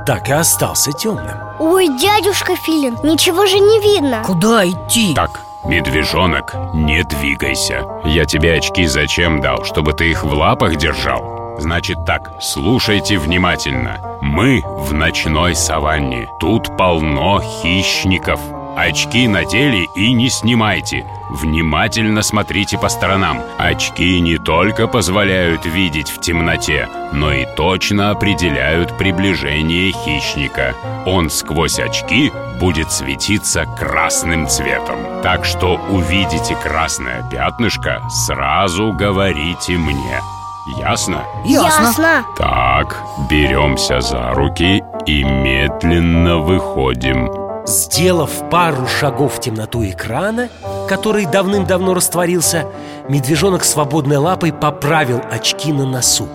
так 0.07 0.27
и 0.27 0.31
остался 0.31 0.91
темным 0.91 1.44
Ой, 1.59 1.87
дядюшка 1.87 2.55
Филин, 2.55 2.97
ничего 3.03 3.45
же 3.45 3.59
не 3.59 3.79
видно 3.79 4.21
Куда 4.23 4.67
идти? 4.67 5.13
Так, 5.13 5.41
медвежонок, 5.63 6.53
не 6.73 7.03
двигайся. 7.03 7.85
Я 8.03 8.25
тебе 8.25 8.55
очки 8.55 8.85
зачем 8.85 9.41
дал? 9.41 9.63
Чтобы 9.63 9.93
ты 9.93 10.11
их 10.11 10.23
в 10.23 10.33
лапах 10.33 10.75
держал? 10.75 11.55
Значит 11.57 12.05
так, 12.05 12.33
слушайте 12.41 13.17
внимательно. 13.17 14.17
Мы 14.21 14.61
в 14.65 14.93
ночной 14.93 15.55
саванне. 15.55 16.27
Тут 16.39 16.75
полно 16.77 17.39
хищников. 17.41 18.41
Очки 18.75 19.25
надели 19.27 19.89
и 19.95 20.11
не 20.11 20.29
снимайте. 20.29 21.05
Внимательно 21.29 22.21
смотрите 22.21 22.77
по 22.77 22.89
сторонам. 22.89 23.41
Очки 23.57 24.19
не 24.19 24.37
только 24.37 24.87
позволяют 24.87 25.65
видеть 25.65 26.09
в 26.09 26.21
темноте, 26.21 26.87
но 27.13 27.31
и 27.31 27.45
точно 27.55 28.11
определяют 28.11 28.97
приближение 28.97 29.91
хищника. 29.91 30.75
Он 31.05 31.29
сквозь 31.29 31.79
очки 31.79 32.31
будет 32.59 32.91
светиться 32.91 33.65
красным 33.77 34.47
цветом. 34.47 34.97
Так 35.23 35.45
что 35.45 35.79
увидите 35.89 36.55
красное 36.55 37.23
пятнышко, 37.29 38.01
сразу 38.09 38.93
говорите 38.93 39.73
мне. 39.73 40.21
Ясно? 40.65 41.23
Ясно 41.45 42.25
Так, 42.37 42.97
беремся 43.29 44.01
за 44.01 44.33
руки 44.33 44.83
и 45.05 45.23
медленно 45.23 46.37
выходим. 46.39 47.44
Сделав 47.67 48.49
пару 48.51 48.87
шагов 48.87 49.35
в 49.35 49.39
темноту 49.39 49.83
экрана, 49.83 50.49
который 50.87 51.25
давным-давно 51.25 51.95
растворился, 51.95 52.67
медвежонок 53.09 53.63
свободной 53.63 54.17
лапой 54.17 54.53
поправил 54.53 55.21
очки 55.31 55.73
на 55.73 55.85
носу. 55.85 56.27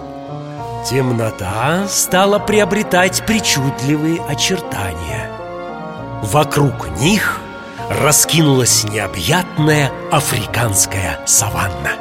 Темнота 0.88 1.86
стала 1.88 2.38
приобретать 2.38 3.24
причудливые 3.26 4.20
очертания. 4.28 5.30
Вокруг 6.22 6.88
них 6.98 7.40
раскинулась 7.88 8.84
необъятная 8.84 9.92
африканская 10.10 11.20
саванна. 11.26 11.92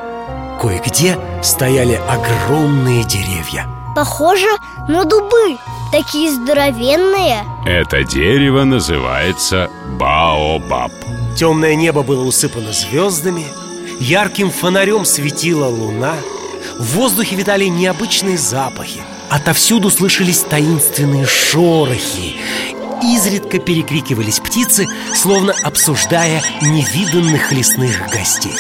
Кое-где 0.60 1.18
стояли 1.44 2.00
огромные 2.10 3.04
деревья. 3.04 3.68
Похоже 3.96 4.48
на 4.88 5.06
дубы 5.06 5.58
Такие 5.92 6.32
здоровенные 6.32 7.44
Это 7.66 8.04
дерево 8.04 8.64
называется 8.64 9.72
баобаб. 10.00 10.92
Темное 11.36 11.74
небо 11.74 12.04
было 12.04 12.24
усыпано 12.26 12.72
звездами 12.72 13.48
Ярким 14.00 14.52
фонарем 14.52 15.04
светила 15.04 15.66
луна 15.66 16.14
В 16.78 16.96
воздухе 16.96 17.36
витали 17.36 17.66
необычные 17.66 18.38
запахи 18.38 19.02
Отовсюду 19.32 19.90
слышались 19.90 20.42
таинственные 20.42 21.26
шорохи 21.26 22.36
Изредка 23.02 23.60
перекрикивались 23.60 24.42
птицы, 24.42 24.86
словно 25.16 25.54
обсуждая 25.64 26.44
невиданных 26.62 27.52
лесных 27.52 28.10
гостей 28.12 28.54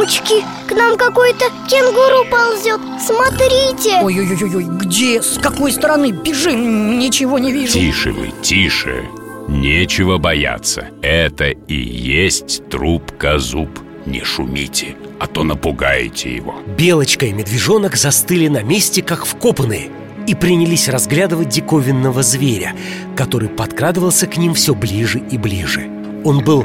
Мамочки, 0.00 0.42
к 0.66 0.72
нам 0.72 0.96
какой-то 0.96 1.44
кенгуру 1.68 2.24
ползет 2.30 2.80
Смотрите 2.98 4.00
Ой-ой-ой, 4.02 4.64
где? 4.78 5.20
С 5.20 5.38
какой 5.38 5.72
стороны? 5.72 6.10
Бежим, 6.10 6.98
ничего 6.98 7.38
не 7.38 7.52
вижу 7.52 7.74
Тише 7.74 8.10
вы, 8.10 8.32
тише. 8.40 9.04
Нечего 9.46 10.16
бояться. 10.16 10.86
Это 11.02 11.50
и 11.50 11.74
есть 11.74 12.66
трубка 12.70 13.38
зуб. 13.38 13.68
Не 14.06 14.24
шумите, 14.24 14.96
а 15.18 15.26
то 15.26 15.44
напугаете 15.44 16.34
его. 16.34 16.54
Белочка 16.78 17.26
и 17.26 17.32
медвежонок 17.34 17.96
застыли 17.96 18.48
на 18.48 18.62
месте, 18.62 19.02
как 19.02 19.26
вкопанные 19.26 19.90
И 20.26 20.34
принялись 20.34 20.88
разглядывать 20.88 21.50
диковинного 21.50 22.22
зверя 22.22 22.74
Который 23.16 23.50
подкрадывался 23.50 24.26
к 24.26 24.38
ним 24.38 24.54
все 24.54 24.74
ближе 24.74 25.18
и 25.30 25.36
ближе 25.36 25.90
Он 26.24 26.42
был 26.42 26.64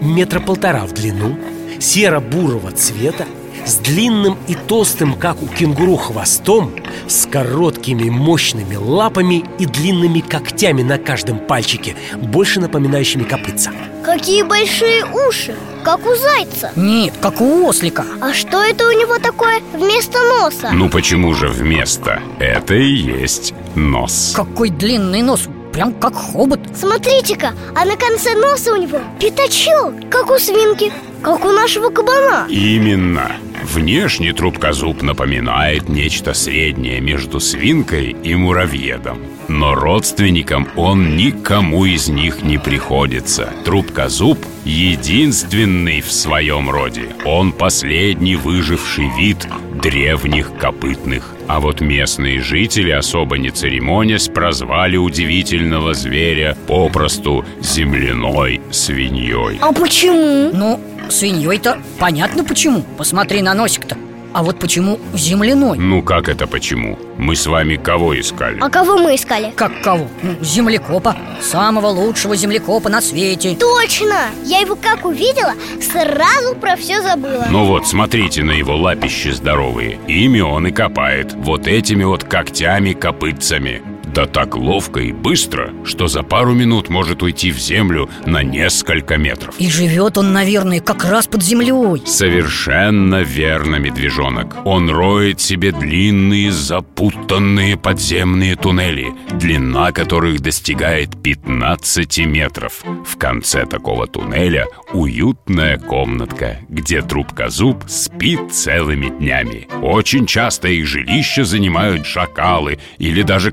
метра 0.00 0.38
полтора 0.38 0.86
в 0.86 0.92
длину 0.92 1.36
Серо-бурого 1.80 2.70
цвета 2.72 3.26
С 3.64 3.76
длинным 3.76 4.36
и 4.48 4.54
толстым, 4.54 5.14
как 5.14 5.42
у 5.42 5.46
кенгуру, 5.46 5.96
хвостом 5.96 6.72
С 7.06 7.26
короткими 7.26 8.08
мощными 8.10 8.76
лапами 8.76 9.44
И 9.58 9.66
длинными 9.66 10.20
когтями 10.20 10.82
на 10.82 10.98
каждом 10.98 11.38
пальчике 11.38 11.96
Больше 12.16 12.60
напоминающими 12.60 13.24
копытца 13.24 13.72
Какие 14.04 14.42
большие 14.42 15.04
уши, 15.28 15.56
как 15.84 16.06
у 16.06 16.14
зайца 16.14 16.70
Нет, 16.76 17.14
как 17.20 17.40
у 17.40 17.66
ослика 17.66 18.04
А 18.20 18.32
что 18.32 18.62
это 18.62 18.86
у 18.86 18.92
него 18.92 19.18
такое 19.18 19.60
вместо 19.72 20.18
носа? 20.22 20.70
Ну 20.72 20.88
почему 20.88 21.34
же 21.34 21.48
вместо? 21.48 22.20
Это 22.38 22.74
и 22.74 22.94
есть 22.94 23.52
нос. 23.74 24.32
Какой 24.34 24.70
длинный 24.70 25.22
нос, 25.22 25.48
прям 25.72 25.92
как 25.92 26.14
хобот 26.14 26.60
Смотрите-ка, 26.74 27.52
а 27.74 27.84
на 27.84 27.96
конце 27.96 28.34
носа 28.34 28.72
у 28.72 28.76
него 28.76 29.00
пятачок, 29.20 29.94
как 30.10 30.30
у 30.30 30.38
свинки 30.38 30.92
как 31.22 31.44
у 31.44 31.50
нашего 31.50 31.90
кабана 31.90 32.46
Именно. 32.48 33.32
Внешне 33.62 34.32
трубкозуб 34.32 35.02
напоминает 35.02 35.88
нечто 35.88 36.34
среднее 36.34 37.00
между 37.00 37.40
свинкой 37.40 38.16
и 38.22 38.34
муравьедом. 38.34 39.18
Но 39.48 39.74
родственникам 39.74 40.68
он 40.76 41.16
никому 41.16 41.84
из 41.84 42.08
них 42.08 42.42
не 42.42 42.58
приходится. 42.58 43.50
Трубкозуб 43.64 44.38
единственный 44.64 46.00
в 46.00 46.12
своем 46.12 46.68
роде. 46.70 47.08
Он 47.24 47.52
последний 47.52 48.36
выживший 48.36 49.08
вид 49.16 49.46
древних 49.82 50.56
копытных. 50.58 51.32
А 51.48 51.60
вот 51.60 51.80
местные 51.80 52.40
жители, 52.40 52.90
особо 52.90 53.38
не 53.38 53.50
церемонясь, 53.50 54.28
прозвали 54.28 54.96
удивительного 54.96 55.94
зверя 55.94 56.56
попросту 56.66 57.44
земляной 57.60 58.60
свиньей. 58.72 59.58
А 59.60 59.72
почему? 59.72 60.50
Ну, 60.52 60.80
свиньей-то 61.10 61.78
понятно 61.98 62.44
почему 62.44 62.82
Посмотри 62.96 63.42
на 63.42 63.54
носик-то 63.54 63.96
А 64.32 64.42
вот 64.42 64.58
почему 64.58 64.98
земляной? 65.14 65.78
Ну 65.78 66.02
как 66.02 66.28
это 66.28 66.46
почему? 66.46 66.98
Мы 67.18 67.34
с 67.34 67.46
вами 67.46 67.76
кого 67.76 68.18
искали? 68.18 68.58
А 68.60 68.68
кого 68.68 68.98
мы 68.98 69.14
искали? 69.14 69.52
Как 69.56 69.80
кого? 69.82 70.06
Ну, 70.22 70.36
землекопа 70.42 71.16
Самого 71.40 71.86
лучшего 71.86 72.36
землекопа 72.36 72.88
на 72.90 73.00
свете 73.00 73.56
Точно! 73.58 74.26
Я 74.44 74.60
его 74.60 74.76
как 74.76 75.04
увидела, 75.06 75.54
сразу 75.80 76.54
про 76.60 76.76
все 76.76 77.00
забыла 77.02 77.46
Ну 77.50 77.64
вот, 77.64 77.86
смотрите 77.86 78.42
на 78.42 78.52
его 78.52 78.76
лапищи 78.76 79.30
здоровые 79.30 79.98
Ими 80.06 80.40
он 80.40 80.66
и 80.66 80.72
копает 80.72 81.32
Вот 81.34 81.66
этими 81.66 82.04
вот 82.04 82.24
когтями-копытцами 82.24 83.82
Да 84.16 84.24
так 84.24 84.56
ловко 84.56 85.00
и 85.00 85.12
быстро, 85.12 85.74
что 85.84 86.06
за 86.06 86.22
пару 86.22 86.54
минут 86.54 86.88
может 86.88 87.22
уйти 87.22 87.52
в 87.52 87.58
землю 87.58 88.08
на 88.24 88.42
несколько 88.42 89.18
метров. 89.18 89.54
И 89.58 89.68
живет 89.70 90.16
он, 90.16 90.32
наверное, 90.32 90.80
как 90.80 91.04
раз 91.04 91.26
под 91.26 91.42
землей. 91.42 92.02
Совершенно 92.06 93.20
верно, 93.20 93.76
медвежонок. 93.76 94.56
Он 94.64 94.88
роет 94.88 95.42
себе 95.42 95.70
длинные 95.70 96.50
запутанные 96.50 97.76
подземные 97.76 98.56
туннели 98.56 99.12
Длина 99.32 99.92
которых 99.92 100.40
достигает 100.40 101.22
15 101.22 102.18
метров. 102.20 102.84
В 103.04 103.18
конце 103.18 103.66
такого 103.66 104.06
туннеля 104.06 104.64
уютная 104.94 105.76
комнатка 105.76 106.60
Где 106.70 107.02
трубкозуб 107.02 107.84
спит 107.86 108.50
целыми 108.50 109.10
днями. 109.10 109.68
Очень 109.82 110.24
часто 110.24 110.68
их 110.68 110.86
жилище 110.86 111.44
занимают 111.44 112.06
шакалы 112.06 112.78
Или 112.96 113.20
даже 113.20 113.52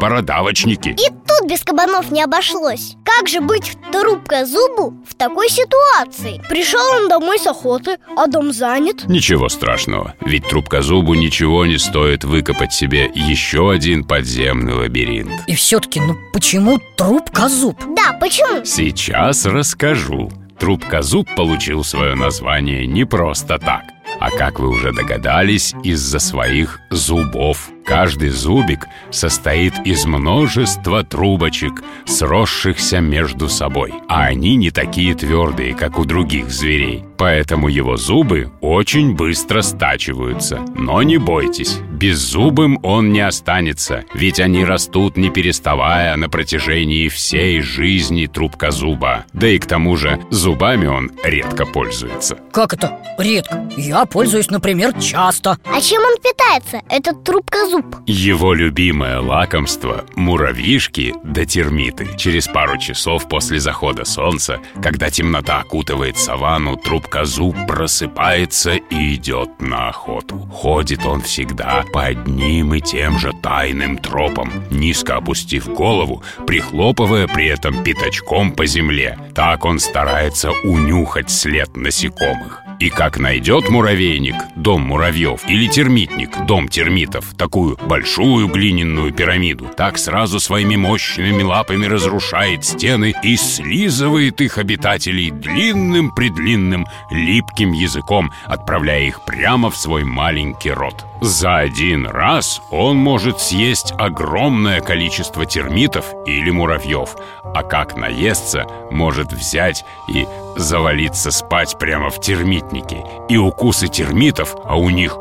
кабаны-бородавочники 0.00 0.88
И 0.90 1.10
тут 1.26 1.48
без 1.48 1.60
кабанов 1.60 2.10
не 2.10 2.22
обошлось 2.22 2.96
Как 3.04 3.28
же 3.28 3.40
быть 3.40 3.76
трубка 3.92 4.44
зубу 4.46 4.94
в 5.06 5.14
такой 5.14 5.48
ситуации? 5.48 6.42
Пришел 6.48 6.80
он 6.96 7.08
домой 7.08 7.38
с 7.38 7.46
охоты, 7.46 7.98
а 8.16 8.26
дом 8.26 8.52
занят 8.52 9.04
Ничего 9.08 9.48
страшного, 9.48 10.14
ведь 10.20 10.48
трубкозубу 10.48 11.14
ничего 11.14 11.66
не 11.66 11.78
стоит 11.78 12.24
выкопать 12.24 12.72
себе 12.72 13.10
еще 13.14 13.70
один 13.70 14.04
подземный 14.04 14.74
лабиринт 14.74 15.30
И 15.46 15.54
все-таки, 15.54 16.00
ну 16.00 16.16
почему 16.32 16.80
трубка-зуб? 16.96 17.78
Да, 17.96 18.16
почему? 18.18 18.64
Сейчас 18.64 19.46
расскажу. 19.46 20.30
Трубкозуб 20.58 21.26
получил 21.34 21.84
свое 21.84 22.14
название 22.14 22.86
не 22.86 23.04
просто 23.04 23.58
так, 23.58 23.84
а 24.18 24.30
как 24.30 24.60
вы 24.60 24.68
уже 24.68 24.92
догадались, 24.92 25.74
из-за 25.82 26.18
своих 26.18 26.80
зубов. 26.90 27.70
Каждый 27.90 28.28
зубик 28.28 28.86
состоит 29.10 29.74
из 29.84 30.06
множества 30.06 31.02
трубочек, 31.02 31.82
сросшихся 32.06 33.00
между 33.00 33.48
собой. 33.48 33.92
А 34.08 34.26
они 34.26 34.54
не 34.54 34.70
такие 34.70 35.16
твердые, 35.16 35.74
как 35.74 35.98
у 35.98 36.04
других 36.04 36.52
зверей. 36.52 37.02
Поэтому 37.18 37.66
его 37.66 37.96
зубы 37.96 38.50
очень 38.60 39.16
быстро 39.16 39.60
стачиваются. 39.60 40.60
Но 40.76 41.02
не 41.02 41.18
бойтесь, 41.18 41.78
беззубым 41.90 42.78
он 42.82 43.12
не 43.12 43.20
останется, 43.20 44.04
ведь 44.14 44.40
они 44.40 44.64
растут 44.64 45.18
не 45.18 45.28
переставая 45.28 46.16
на 46.16 46.30
протяжении 46.30 47.08
всей 47.08 47.60
жизни 47.60 48.24
трубкозуба. 48.24 49.26
Да 49.34 49.48
и 49.48 49.58
к 49.58 49.66
тому 49.66 49.96
же 49.96 50.18
зубами 50.30 50.86
он 50.86 51.10
редко 51.22 51.66
пользуется. 51.66 52.38
Как 52.52 52.72
это? 52.72 52.98
Редко 53.18 53.68
Я 53.76 54.06
пользуюсь, 54.06 54.48
например, 54.48 54.94
часто 54.98 55.58
А 55.66 55.80
чем 55.80 56.00
он 56.02 56.16
питается, 56.22 56.80
этот 56.88 57.22
трубка 57.22 57.66
зуб? 57.80 57.96
Его 58.06 58.54
любимое 58.54 59.20
лакомство– 59.20 60.04
муравьишки 60.16 61.14
да 61.24 61.44
термиты. 61.44 62.08
Через 62.16 62.46
пару 62.46 62.78
часов 62.78 63.28
после 63.28 63.60
захода 63.60 64.04
солнца, 64.04 64.60
когда 64.82 65.10
темнота 65.10 65.60
окутывает 65.60 66.18
саванну, 66.18 66.76
трубкозуб 66.76 67.56
просыпается 67.66 68.74
и 68.74 69.14
идет 69.14 69.60
на 69.60 69.88
охоту. 69.88 70.38
Ходит 70.52 71.06
он 71.06 71.22
всегда 71.22 71.84
по 71.92 72.04
одним 72.04 72.74
и 72.74 72.80
тем 72.80 73.18
же 73.18 73.32
тайным 73.42 73.98
тропам, 73.98 74.50
низко 74.70 75.16
опустив 75.16 75.68
голову, 75.68 76.22
прихлопывая 76.46 77.26
при 77.26 77.46
этом 77.46 77.82
пятачком 77.84 78.52
по 78.52 78.66
земле. 78.66 79.18
Так 79.34 79.64
он 79.64 79.78
старается 79.78 80.50
унюхать 80.64 81.30
след 81.30 81.76
насекомых. 81.76 82.62
И 82.80 82.88
как 82.88 83.18
найдет 83.18 83.68
муравейник, 83.68 84.36
дом 84.56 84.80
муравьев, 84.80 85.42
или 85.46 85.66
термитник, 85.66 86.30
дом 86.46 86.66
термитов, 86.66 87.34
такую 87.36 87.59
большую 87.82 88.48
глиняную 88.48 89.12
пирамиду, 89.12 89.66
так 89.76 89.98
сразу 89.98 90.40
своими 90.40 90.76
мощными 90.76 91.42
лапами 91.42 91.86
разрушает 91.86 92.64
стены 92.64 93.14
и 93.22 93.36
слизывает 93.36 94.40
их 94.40 94.58
обитателей 94.58 95.30
длинным-предлинным 95.30 96.86
липким 97.10 97.72
языком, 97.72 98.32
отправляя 98.46 99.02
их 99.02 99.24
прямо 99.24 99.70
в 99.70 99.76
свой 99.76 100.04
маленький 100.04 100.70
рот. 100.70 101.04
За 101.20 101.58
один 101.58 102.06
раз 102.06 102.62
он 102.70 102.96
может 102.96 103.40
съесть 103.40 103.92
огромное 103.98 104.80
количество 104.80 105.44
термитов 105.44 106.06
или 106.26 106.50
муравьев, 106.50 107.14
а 107.54 107.62
как 107.62 107.96
наесться, 107.96 108.66
может 108.90 109.32
взять 109.32 109.84
и 110.08 110.26
завалиться 110.56 111.30
спать 111.30 111.76
прямо 111.78 112.08
в 112.10 112.20
термитнике. 112.20 113.04
И 113.28 113.36
укусы 113.36 113.88
термитов, 113.88 114.56
а 114.64 114.76
у 114.76 114.88
них 114.88 115.18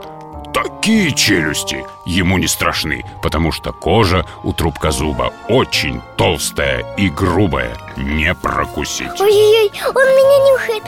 такие 0.53 1.13
челюсти, 1.13 1.85
ему 2.05 2.37
не 2.37 2.47
страшны, 2.47 3.05
потому 3.21 3.51
что 3.51 3.71
кожа 3.71 4.25
у 4.43 4.53
трубкозуба 4.53 5.33
очень 5.47 6.01
толстая 6.17 6.85
и 6.97 7.09
грубая, 7.09 7.77
не 7.97 8.33
прокусить. 8.33 9.19
Ой-ой-ой, 9.19 9.71
он 9.87 10.05
меня 10.05 10.51
нюхает 10.51 10.83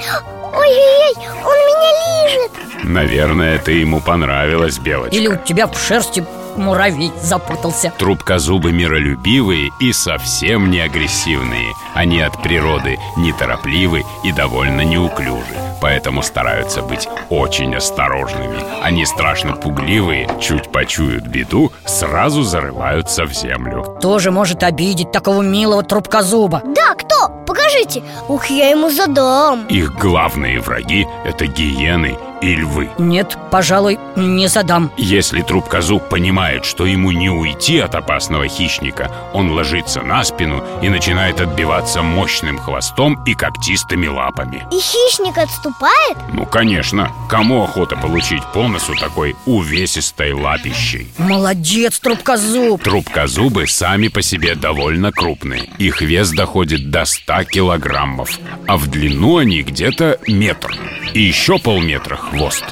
Ой-ой-ой, 0.54 1.28
он 1.43 1.58
меня 1.67 2.26
лижет 2.26 2.52
Наверное, 2.84 3.56
это 3.56 3.71
ему 3.71 4.02
понравилось, 4.02 4.80
Белочка. 4.80 5.15
Или 5.15 5.28
у 5.28 5.38
тебя 5.38 5.67
в 5.67 5.78
шерсти 5.78 6.26
муравей 6.57 7.11
запутался 7.21 7.93
Трубкозубы 7.97 8.71
миролюбивые 8.71 9.71
и 9.79 9.93
совсем 9.93 10.71
не 10.71 10.79
агрессивные. 10.79 11.73
Они 11.93 12.21
от 12.21 12.41
природы 12.41 12.97
неторопливы 13.17 14.03
и 14.23 14.31
довольно 14.31 14.81
неуклюжи, 14.81 15.55
поэтому 15.81 16.23
стараются 16.23 16.81
быть 16.81 17.07
очень 17.29 17.75
осторожными. 17.75 18.59
Они 18.81 19.05
страшно 19.05 19.53
пугливые, 19.53 20.29
чуть 20.39 20.71
почуют 20.71 21.25
беду, 21.27 21.71
сразу 21.85 22.43
зарываются 22.43 23.25
в 23.25 23.33
землю. 23.33 23.97
Тоже 24.01 24.31
может 24.31 24.63
обидеть 24.63 25.11
такого 25.11 25.41
милого 25.41 25.83
трубкозуба 25.83 26.61
Да, 26.65 26.95
кто? 26.95 27.29
Покажите 27.45 28.03
Ух, 28.27 28.45
я 28.47 28.69
ему 28.69 28.89
задам 28.89 29.65
Их 29.67 29.93
главные 29.99 30.59
враги– 30.61 31.05
это 31.25 31.45
гиены 31.47 32.17
и 32.41 32.56
львы. 32.56 32.89
Нет, 32.97 33.38
пожалуй, 33.51 33.99
не 34.15 34.47
задам 34.47 34.91
Если 34.97 35.41
трубкозуб 35.41 36.10
понимает, 36.10 36.65
что 36.65 36.86
ему 36.86 37.12
не 37.12 37.30
уйти 37.30 37.80
от 37.80 37.95
опасного 37.95 38.47
хищника, 38.47 39.12
он 39.34 39.51
ложится 39.51 40.01
на 40.01 40.23
спину 40.23 40.63
и 40.82 40.89
начинает 40.89 41.39
отбиваться 41.39 42.01
мощным 42.01 42.58
хвостом 42.58 43.23
и 43.25 43.34
когтистыми 43.34 44.08
лапами. 44.08 44.65
И 44.71 44.80
хищник 44.80 45.38
отступает? 45.38 46.17
Ну, 46.34 46.45
конечно, 46.45 47.12
кому 47.30 47.63
охота 47.63 47.95
получить 47.95 48.43
по 48.54 48.67
носу 48.67 48.95
такой 48.95 49.36
увесистой 49.45 50.34
лапищей? 50.34 51.10
Молодец, 51.17 51.99
трубкозуб 51.99 52.82
Трубкозубы 52.84 53.67
сами 53.67 54.08
по 54.08 54.21
себе 54.21 54.56
довольно 54.56 55.12
крупные. 55.12 55.69
Их 55.77 56.01
вес 56.01 56.32
доходит 56.32 56.89
до 56.89 57.06
100 57.06 57.43
килограммов, 57.45 58.39
а 58.67 58.77
в 58.77 58.88
длину 58.88 59.38
они 59.38 59.62
где-то 59.62 60.19
метр. 60.27 60.75
И 61.13 61.21
еще 61.21 61.60
полметра 61.60 62.15
хвост. 62.31 62.63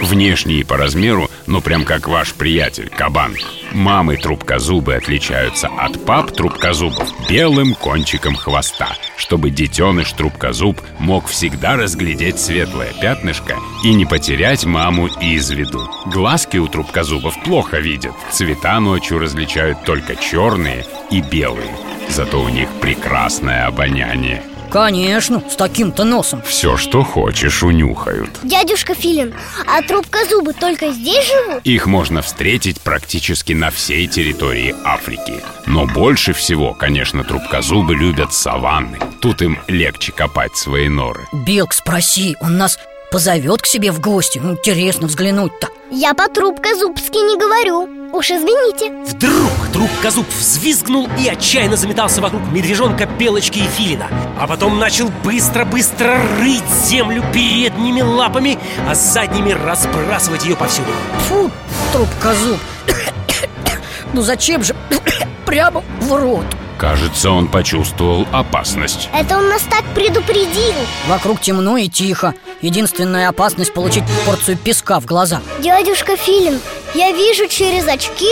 Внешние 0.00 0.64
по 0.64 0.76
размеру, 0.76 1.28
ну 1.46 1.60
прям 1.60 1.84
как 1.84 2.06
ваш 2.06 2.32
приятель, 2.32 2.88
кабан. 2.88 3.34
Мамы 3.72 4.16
трубкозубы 4.16 4.94
отличаются 4.94 5.66
от 5.66 6.04
пап 6.04 6.30
трубкозубов 6.30 7.12
белым 7.28 7.74
кончиком 7.74 8.36
хвоста, 8.36 8.96
чтобы 9.16 9.50
детеныш 9.50 10.12
трубкозуб 10.12 10.80
мог 11.00 11.26
всегда 11.26 11.76
разглядеть 11.76 12.38
светлое 12.38 12.92
пятнышко 13.00 13.56
и 13.82 13.92
не 13.92 14.06
потерять 14.06 14.64
маму 14.64 15.08
из 15.20 15.50
виду. 15.50 15.90
Глазки 16.06 16.58
у 16.58 16.68
трубкозубов 16.68 17.34
плохо 17.42 17.80
видят, 17.80 18.14
цвета 18.30 18.78
ночью 18.78 19.18
различают 19.18 19.82
только 19.82 20.14
черные 20.14 20.86
и 21.10 21.20
белые. 21.20 21.76
Зато 22.08 22.40
у 22.40 22.48
них 22.48 22.68
прекрасное 22.80 23.66
обоняние. 23.66 24.44
Конечно, 24.70 25.42
с 25.48 25.56
таким-то 25.56 26.04
носом. 26.04 26.42
Все, 26.42 26.76
что 26.76 27.02
хочешь, 27.02 27.62
унюхают. 27.62 28.30
Дядюшка 28.42 28.94
Филин, 28.94 29.34
а 29.66 29.82
трубка 29.82 30.24
зубы 30.28 30.52
только 30.52 30.90
здесь 30.90 31.26
живут? 31.26 31.62
Их 31.64 31.86
можно 31.86 32.22
встретить 32.22 32.80
практически 32.80 33.52
на 33.52 33.70
всей 33.70 34.06
территории 34.06 34.74
Африки. 34.84 35.42
Но 35.66 35.86
больше 35.86 36.32
всего, 36.32 36.74
конечно, 36.74 37.24
трубкозубы 37.24 37.94
любят 37.94 38.32
саванны. 38.32 38.98
Тут 39.20 39.42
им 39.42 39.58
легче 39.68 40.12
копать 40.12 40.56
свои 40.56 40.88
норы. 40.88 41.26
Белк, 41.32 41.72
спроси, 41.72 42.36
он 42.40 42.56
нас 42.58 42.78
позовет 43.10 43.62
к 43.62 43.66
себе 43.66 43.92
в 43.92 44.00
гости. 44.00 44.40
Ну, 44.42 44.52
Интересно 44.52 45.06
взглянуть-то. 45.06 45.68
Я 45.90 46.14
по 46.14 46.28
трубка 46.28 46.74
зубски 46.74 47.16
не 47.16 47.38
говорю. 47.38 47.88
Уж 48.12 48.30
извините. 48.30 48.90
Вдруг 49.06 49.50
трубкозуб 49.72 50.26
взвизгнул 50.28 51.08
и 51.18 51.28
отчаянно 51.28 51.76
заметался 51.76 52.20
вокруг 52.20 52.42
медвежонка, 52.50 53.06
белочки 53.06 53.58
и 53.58 53.68
филина. 53.68 54.08
А 54.38 54.46
потом 54.46 54.78
начал 54.78 55.10
быстро-быстро 55.24 56.18
рыть 56.40 56.68
землю 56.86 57.22
передними 57.32 58.00
лапами 58.00 58.58
А 58.88 58.94
задними 58.94 59.52
разбрасывать 59.52 60.44
ее 60.44 60.56
повсюду. 60.56 60.90
Фу, 61.28 61.50
трубка 61.92 62.34
зуб 62.34 62.58
Ну 64.12 64.22
зачем 64.22 64.62
же 64.62 64.74
прямо 65.46 65.82
в 66.00 66.12
рот? 66.12 66.46
Кажется, 66.78 67.30
он 67.30 67.48
почувствовал 67.48 68.26
опасность. 68.30 69.08
Это 69.12 69.36
он 69.36 69.48
нас 69.48 69.62
так 69.62 69.84
предупредил. 69.94 70.74
Вокруг 71.08 71.40
темно 71.40 71.76
и 71.76 71.88
тихо 71.88 72.34
Единственная 72.60 73.28
опасность 73.28 73.72
получить 73.72 74.04
порцию 74.26 74.56
песка 74.56 75.00
в 75.00 75.06
глаза. 75.06 75.40
Дядюшка 75.60 76.16
Филин, 76.16 76.60
я 76.94 77.12
вижу 77.12 77.46
через 77.48 77.86
очки, 77.86 78.30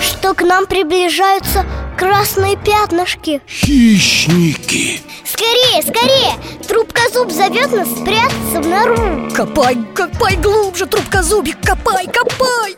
что 0.00 0.34
к 0.34 0.42
нам 0.42 0.66
приближаются 0.66 1.64
красные 1.96 2.56
пятнышки. 2.56 3.40
Хищники. 3.46 5.00
Скорее, 5.24 5.82
скорее! 5.82 6.34
Трубка 6.68 7.02
зуб 7.12 7.32
зовет 7.32 7.72
нас 7.72 7.88
спрятаться 7.88 8.60
в 8.60 8.66
нору. 8.66 9.30
Копай, 9.34 9.76
копай 9.94 10.36
глубже, 10.36 10.86
трубка 10.86 11.22
зубик, 11.22 11.56
копай, 11.64 12.06
копай 12.06 12.76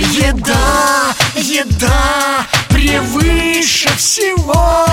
Еда, 0.00 1.14
еда 1.36 2.46
превыше 2.68 3.88
всего. 3.96 4.86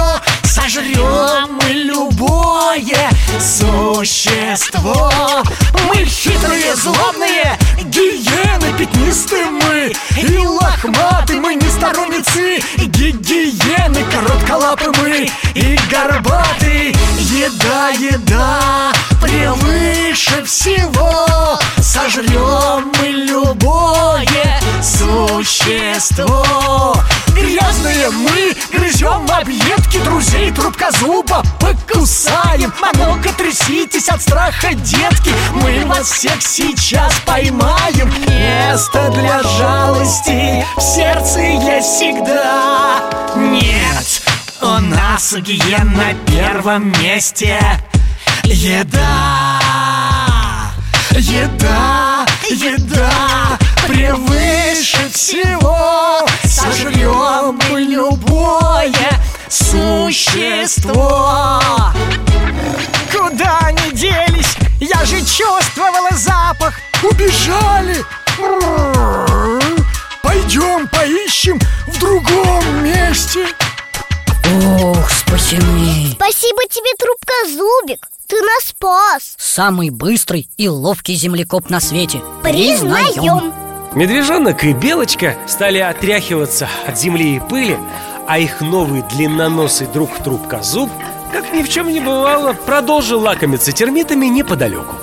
Сожрем 0.43 1.60
мы 1.62 1.70
любое 1.70 3.10
существо. 3.39 5.12
Мы 5.88 6.06
хитрые, 6.06 6.76
злобные, 6.76 7.58
гиены 7.86 8.78
пятнистые 8.78 9.46
мы. 9.46 9.93
И 10.17 10.38
лохматы 10.46 11.39
мы 11.39 11.56
не 11.56 11.70
сторонницы 11.70 12.60
гигиены 12.78 14.04
Коротколапы 14.12 14.91
мы. 15.02 15.30
И 15.56 15.80
горбаты 15.89 16.93
Еда, 17.20 17.89
еда 17.89 18.91
превыше 19.22 20.43
всего 20.43 20.96
существо 25.99 26.95
Грязные 27.33 28.10
мы 28.10 28.55
грызем 28.71 29.27
объедки 29.31 29.97
друзей 29.99 30.51
трубкозуба 30.51 31.43
Покусаем, 31.60 32.73
а 32.81 32.95
ну-ка 32.97 33.29
тряситесь 33.33 34.10
от 34.10 34.21
страха, 34.21 34.73
детки. 34.73 35.31
Мы 35.53 35.86
вас 35.86 36.12
всех 36.12 36.41
сейчас 36.41 37.13
поймаем. 37.25 38.12
Место 38.27 39.12
для 39.12 39.43
жалости 39.43 40.65
в 40.75 40.81
сердце 40.81 41.39
есть 41.39 41.88
всегда. 41.88 43.03
Нет, 43.36 44.21
у 44.62 44.79
нас 44.79 45.33
гиен 45.33 45.93
на 45.93 46.13
первом 46.25 46.91
месте. 47.03 47.60
Еда 48.43 49.60
Еда, 51.12 52.25
еда 52.49 53.57
превыше 53.88 55.10
всего 55.12 56.26
Сожрем 56.43 57.60
мы 57.69 57.82
любое 57.82 58.93
существо. 59.50 61.62
Куда 63.12 63.60
они 63.63 63.91
делись? 63.91 64.56
Я 64.80 65.04
же 65.06 65.17
чувствовала 65.19 66.10
запах. 66.13 66.73
Убежали. 67.04 68.04
Пойдем 70.21 70.88
поищем 70.88 71.60
в 71.88 72.00
другом 72.00 72.84
месте. 72.84 73.47
Ох, 74.82 75.10
спасены. 75.12 76.12
Спасибо 76.13 76.62
тебе, 76.69 76.93
трубка 76.97 77.34
зубик 77.52 78.08
Ты 78.28 78.41
нас 78.41 78.65
спас. 78.69 79.36
Самый 79.38 79.89
быстрый 79.89 80.50
и 80.58 80.69
ловкий 80.69 81.15
землекоп 81.15 81.69
на 81.69 81.80
свете. 81.80 82.21
Признаем 82.43 83.54
Медвежонок 83.97 84.63
и 84.63 84.73
белочка 84.73 85.36
стали 85.47 85.79
отряхиваться 85.79 86.69
от 86.86 86.99
земли 86.99 87.38
и 87.38 87.39
пыли 87.39 87.79
А 88.27 88.38
их 88.38 88.62
новый 88.62 89.01
длинноносый 89.01 89.88
друг 89.88 90.19
трубкозуб, 90.19 90.91
как 91.31 91.51
ни 91.51 91.63
в 91.63 91.69
чем 91.69 91.91
не 91.91 91.99
бывало, 91.99 92.53
продолжил 92.53 93.19
лакомиться 93.19 93.71
термитами 93.71 94.27
неподалеку 94.27 94.97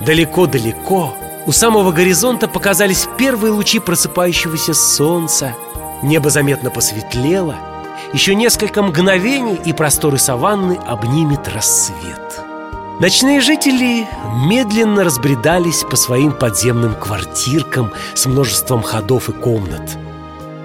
Далеко-далеко 0.00 1.14
у 1.46 1.52
самого 1.52 1.92
горизонта 1.92 2.46
показались 2.46 3.08
первые 3.16 3.52
лучи 3.52 3.78
просыпающегося 3.78 4.74
солнца. 4.74 5.54
Небо 6.02 6.28
заметно 6.28 6.68
посветлело. 6.68 7.54
Еще 8.12 8.34
несколько 8.34 8.82
мгновений 8.82 9.58
и 9.64 9.72
просторы 9.72 10.18
саванны 10.18 10.78
обнимет 10.86 11.48
рассвет 11.48 12.42
Ночные 12.98 13.42
жители 13.42 14.06
медленно 14.46 15.04
разбредались 15.04 15.82
по 15.82 15.96
своим 15.96 16.32
подземным 16.32 16.94
квартиркам 16.94 17.92
с 18.14 18.24
множеством 18.24 18.82
ходов 18.82 19.28
и 19.28 19.32
комнат. 19.32 19.98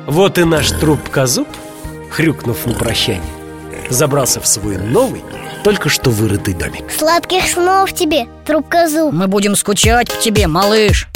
Вот 0.08 0.38
и 0.38 0.46
наш 0.46 0.72
труп-козуб, 0.72 1.50
хрюкнув 2.10 2.65
на 2.65 2.74
прощание, 2.74 3.22
забрался 3.89 4.39
в 4.39 4.48
свой 4.48 4.78
новый, 4.78 5.26
только 5.65 5.89
что 5.89 6.10
вырытый 6.10 6.54
домик. 6.54 6.89
Сладких 6.98 7.50
снов 7.50 7.91
тебе, 7.91 8.28
трубка 8.46 8.88
зуб 8.88 9.12
Мы 9.12 9.28
будем 9.28 9.58
скучать 9.58 10.10
по 10.10 10.22
тебе, 10.22 10.48
малыш 10.48 11.11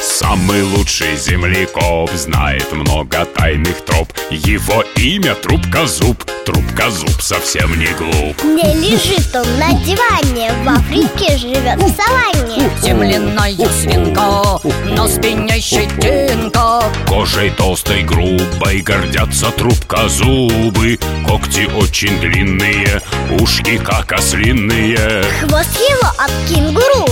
Самый 0.00 0.62
лучший 0.62 1.14
землекоп 1.16 2.10
знает 2.12 2.72
много 2.72 3.26
тайных 3.26 3.84
троп. 3.84 4.08
Его 4.30 4.82
имя 4.96 5.34
Трубкозуб 5.34 6.24
Трубкозуб 6.46 7.20
совсем 7.20 7.78
не 7.78 7.88
глуп. 7.88 8.42
Не 8.42 8.74
лежит 8.80 9.34
он 9.34 9.58
на 9.58 9.72
диване 9.84 10.52
В 10.64 10.68
Африке 10.68 11.36
живет 11.36 11.76
в 11.76 11.94
саванне. 11.94 12.70
Земляная 12.82 13.68
свинка, 13.72 14.60
на 14.84 15.06
спине 15.06 15.60
щетинка 15.60 16.82
Кожей 17.06 17.50
толстой 17.50 18.02
грубой 18.02 18.80
гордятся 18.80 19.50
трубкозубы 19.50 20.98
Когти 21.26 21.68
очень 21.76 22.18
длинные, 22.20 23.02
ушки 23.38 23.76
как 23.76 24.12
ослиные. 24.12 25.24
Хвост 25.40 25.78
его 25.78 26.08
от 26.16 26.30
кенгуру 26.48 27.09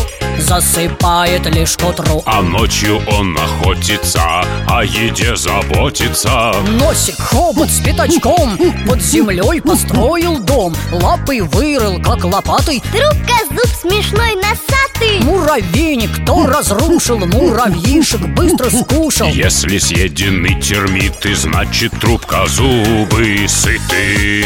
Засыпает 0.49 1.45
лишь 1.55 1.77
к 1.77 1.87
утру. 1.87 2.23
А 2.25 2.41
ночью 2.41 3.03
он 3.19 3.37
охотится, 3.37 4.23
о 4.67 4.83
еде 4.83 5.37
заботится. 5.37 6.55
Носик, 6.81 7.17
хобот 7.19 7.69
с 7.69 7.81
пятачком 7.81 8.57
Под 8.87 9.03
землей 9.03 9.61
построил 9.61 10.39
дом. 10.39 10.75
Лапой 10.91 11.43
вырыл, 11.43 12.01
как 12.01 12.25
лопатой. 12.25 12.83
Трубка 12.93 13.45
зуб 13.51 13.69
смешной 13.79 14.37
носатый. 14.37 15.21
Муравейник 15.21 16.23
кто 16.23 16.47
разрушил 16.47 17.19
Муравьишек 17.19 18.23
быстро 18.29 18.71
скушал. 18.71 19.29
Если 19.29 19.77
съедены 19.77 20.59
термиты, 20.63 21.35
значит 21.35 21.93
трубкозубы 22.01 23.47
сыты 23.47 24.45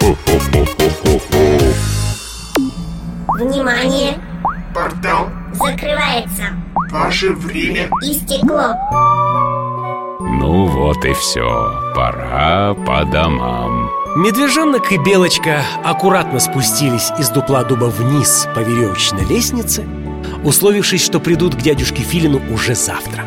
Ху-ху-ху-ху-ху. 0.00 1.91
Внимание! 3.42 4.18
Портал. 4.72 5.28
Закрывается. 5.52 6.44
Ваше 6.92 7.32
время. 7.32 7.88
Истекло 8.00 8.74
Ну 10.20 10.66
вот 10.66 11.04
и 11.04 11.12
все, 11.12 11.92
пора 11.94 12.74
по 12.86 13.04
домам. 13.04 13.90
Медвежонок 14.14 14.92
и 14.92 14.98
Белочка 14.98 15.62
аккуратно 15.84 16.38
спустились 16.38 17.10
из 17.18 17.30
дупла 17.30 17.64
дуба 17.64 17.86
вниз 17.86 18.46
по 18.54 18.60
веревочной 18.60 19.24
лестнице 19.24 19.84
Условившись, 20.44 21.04
что 21.04 21.18
придут 21.18 21.56
к 21.56 21.58
дядюшке 21.58 22.02
Филину 22.02 22.40
уже 22.52 22.76
завтра. 22.76 23.24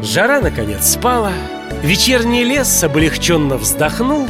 Жара, 0.00 0.40
наконец, 0.40 0.92
спала. 0.92 1.32
Вечерний 1.82 2.44
лес 2.44 2.84
облегченно 2.84 3.56
вздохнул 3.56 4.28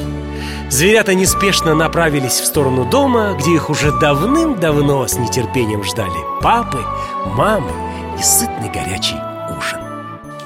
Зверята 0.71 1.15
неспешно 1.15 1.75
направились 1.75 2.41
в 2.41 2.47
сторону 2.47 2.85
дома, 2.85 3.37
где 3.39 3.55
их 3.55 3.71
уже 3.71 3.91
давным-давно 3.99 5.07
с 5.09 5.19
нетерпением 5.19 5.83
ждали 5.83 6.25
папы, 6.41 6.79
мамы 7.35 7.73
и 8.19 8.23
сытный 8.23 8.71
горячий 8.71 9.17
ужин. 9.59 9.81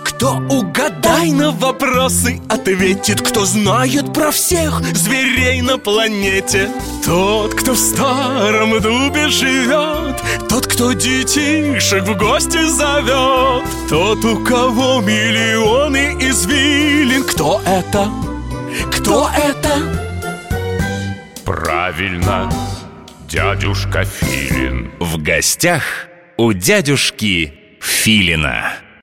Кто 0.03 0.39
угадай 0.49 1.31
на 1.33 1.51
вопросы 1.51 2.41
ответит 2.49 3.21
Кто 3.21 3.45
знает 3.45 4.15
про 4.15 4.31
всех 4.31 4.81
зверей 4.97 5.61
на 5.61 5.77
планете 5.77 6.71
Тот, 7.05 7.53
кто 7.55 7.73
в 7.73 7.79
старом 7.79 8.81
дубе 8.81 9.29
живет 9.29 10.23
Тот, 10.49 10.67
кто 10.67 10.93
детишек 10.93 12.05
в 12.05 12.17
гости 12.17 12.65
зовет 12.65 13.65
Тот, 13.91 14.25
у 14.25 14.39
кого 14.43 15.01
миллионы 15.03 16.17
извилин 16.21 17.25
Кто 17.25 17.61
это? 17.67 18.09
Кто 18.91 19.29
это? 19.37 20.14
Правильно, 21.45 22.51
дядюшка 23.29 24.05
Филин 24.05 24.91
В 24.99 25.23
гостях 25.23 26.09
у 26.39 26.53
дядюшки 26.55 27.53
Филина. 27.81 28.84